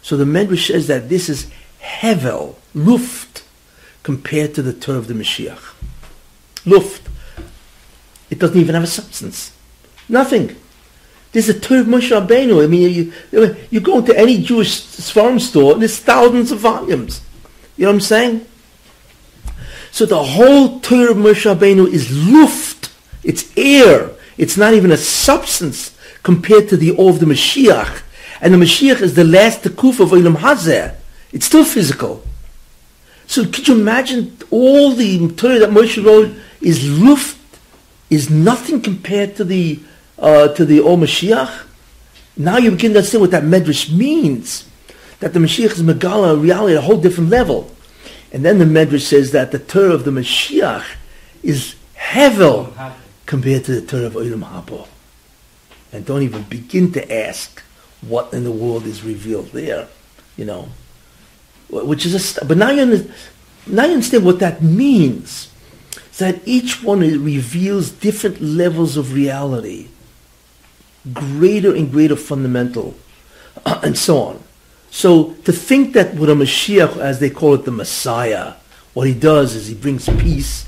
[0.00, 1.50] So the Medrash says that this is
[1.82, 3.42] hevel, luft,
[4.02, 5.74] compared to the Torah of the Mashiach.
[6.64, 7.08] Luft.
[8.30, 9.52] It doesn't even have a substance.
[10.08, 10.56] Nothing.
[11.32, 12.62] There's a Torah of Moshe Rabbeinu.
[12.62, 17.20] I mean, you, you go into any Jewish farm store, and there's thousands of volumes.
[17.76, 18.46] You know what I'm saying?
[19.90, 22.92] So the whole Torah of Moshe Rabbeinu is luft.
[23.24, 24.10] It's air.
[24.40, 28.00] It's not even a substance compared to the of the Mashiach.
[28.40, 30.94] And the Mashiach is the last tekuf of Olam Hazeh.
[31.30, 32.24] It's still physical.
[33.26, 37.36] So could you imagine all the Torah that Moshe wrote is luft,
[38.08, 39.78] is nothing compared to the
[40.18, 41.66] uh, to the O Mashiach?
[42.34, 44.66] Now you begin to understand what that medrash means.
[45.18, 47.70] That the Mashiach is Megala, reality at a whole different level.
[48.32, 50.86] And then the medrash says that the Torah of the Mashiach
[51.42, 52.74] is hevel
[53.30, 54.88] compared to the Torah of Olam Habo.
[55.92, 57.62] And don't even begin to ask
[58.00, 59.86] what in the world is revealed there,
[60.36, 60.68] you know.
[61.68, 63.08] Which is a, st- but now you,
[63.68, 65.48] now you understand what that means.
[66.08, 69.86] It's that each one reveals different levels of reality,
[71.12, 72.96] greater and greater fundamental,
[73.64, 74.42] uh, and so on.
[74.90, 78.54] So to think that with a Mashiach, as they call it, the Messiah,
[78.92, 80.66] what he does is he brings peace,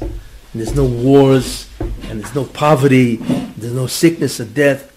[0.54, 4.92] there's no wars, and there's no poverty, there's no sickness or death.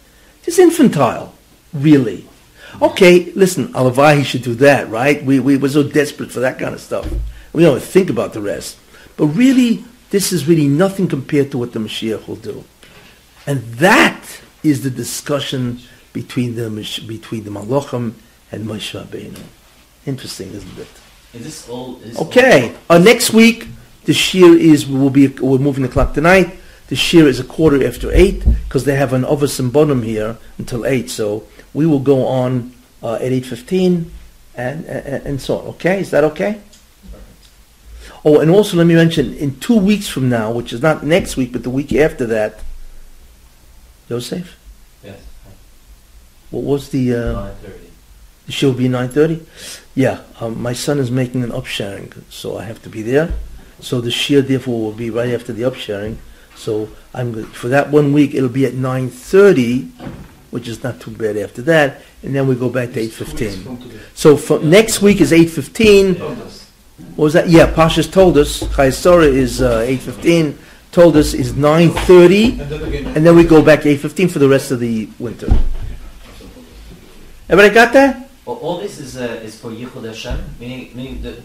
[0.45, 1.33] It's infantile,
[1.73, 2.27] really.
[2.81, 5.23] Okay, listen, Alavai should do that, right?
[5.23, 7.09] We, we were so desperate for that kind of stuff.
[7.53, 8.77] We don't think about the rest.
[9.15, 12.65] But really, this is really nothing compared to what the Mashiach will do.
[13.47, 15.79] And that is the discussion
[16.11, 16.69] between the
[17.07, 18.13] between the Malachim
[18.51, 19.41] and Moshe Rabbeinu.
[20.05, 20.87] Interesting, isn't it?
[21.33, 21.97] Is this all?
[21.97, 22.75] Is this Okay.
[22.89, 23.67] Uh, next week,
[24.05, 26.55] the shiur is we will be we're moving the clock tonight.
[26.87, 30.37] The shiur is a quarter after eight because they have an overs and bottom here
[30.57, 31.09] until eight.
[31.09, 31.43] So
[31.73, 34.11] we will go on uh, at eight fifteen,
[34.55, 35.67] and, and and so on.
[35.75, 36.61] Okay, is that okay?
[38.23, 41.37] Oh, and also let me mention in two weeks from now, which is not next
[41.37, 42.59] week but the week after that.
[44.09, 44.55] Joseph,
[45.03, 45.19] Yes.
[46.51, 47.13] what was the?
[47.15, 47.89] Uh, Nine thirty.
[48.45, 49.45] the show will be nine thirty.
[49.95, 53.33] Yeah, um, my son is making an upsherin, so I have to be there.
[53.79, 56.17] So the shiur therefore will be right after the upsherin.
[56.55, 59.89] So I'm go- for that one week it'll be at nine thirty,
[60.51, 63.17] which is not too bad after that, and then we go back to eight It's
[63.17, 63.63] two weeks fifteen.
[63.63, 63.91] from.
[64.13, 66.15] So for next week is eight fifteen.
[66.15, 66.37] Told.
[67.17, 67.49] What was that?
[67.49, 68.63] Yeah, Parshas Toldos.
[68.69, 70.57] Chaisora is uh, eight fifteen.
[70.93, 73.05] Toldos is nine thirty, And then again.
[73.17, 75.47] and then we go back to eight fifteen for the rest of the winter.
[77.49, 78.29] Everybody got that?
[78.45, 81.41] Well, all this is uh, is for Yichud Hashem, meaning meaning the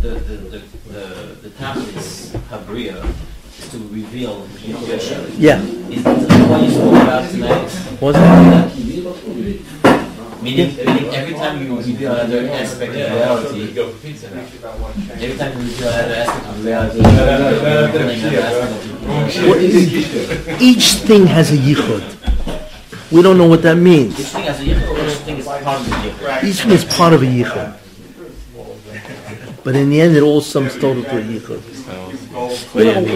[0.00, 0.58] the the the
[0.92, 1.04] the,
[1.42, 3.04] the tachlis Habriya
[3.58, 4.46] is to reveal
[5.38, 5.60] Yeah.
[5.90, 8.00] Is that the one you spoke about tonight?
[8.00, 8.76] Was that?
[10.42, 16.14] Meaning, meaning every time you reveal another aspect of reality, every time you reveal another
[16.14, 22.02] aspect of reality, you're revealing another aspect of What is- each thing has a yichud.
[23.12, 24.18] We don't know what that means.
[24.18, 26.44] Each thing has a yichud, each thing is part of the yichud.
[26.44, 27.81] Each thing is part of a yichud.
[29.64, 31.62] But in the end, it all sums total to a yichud.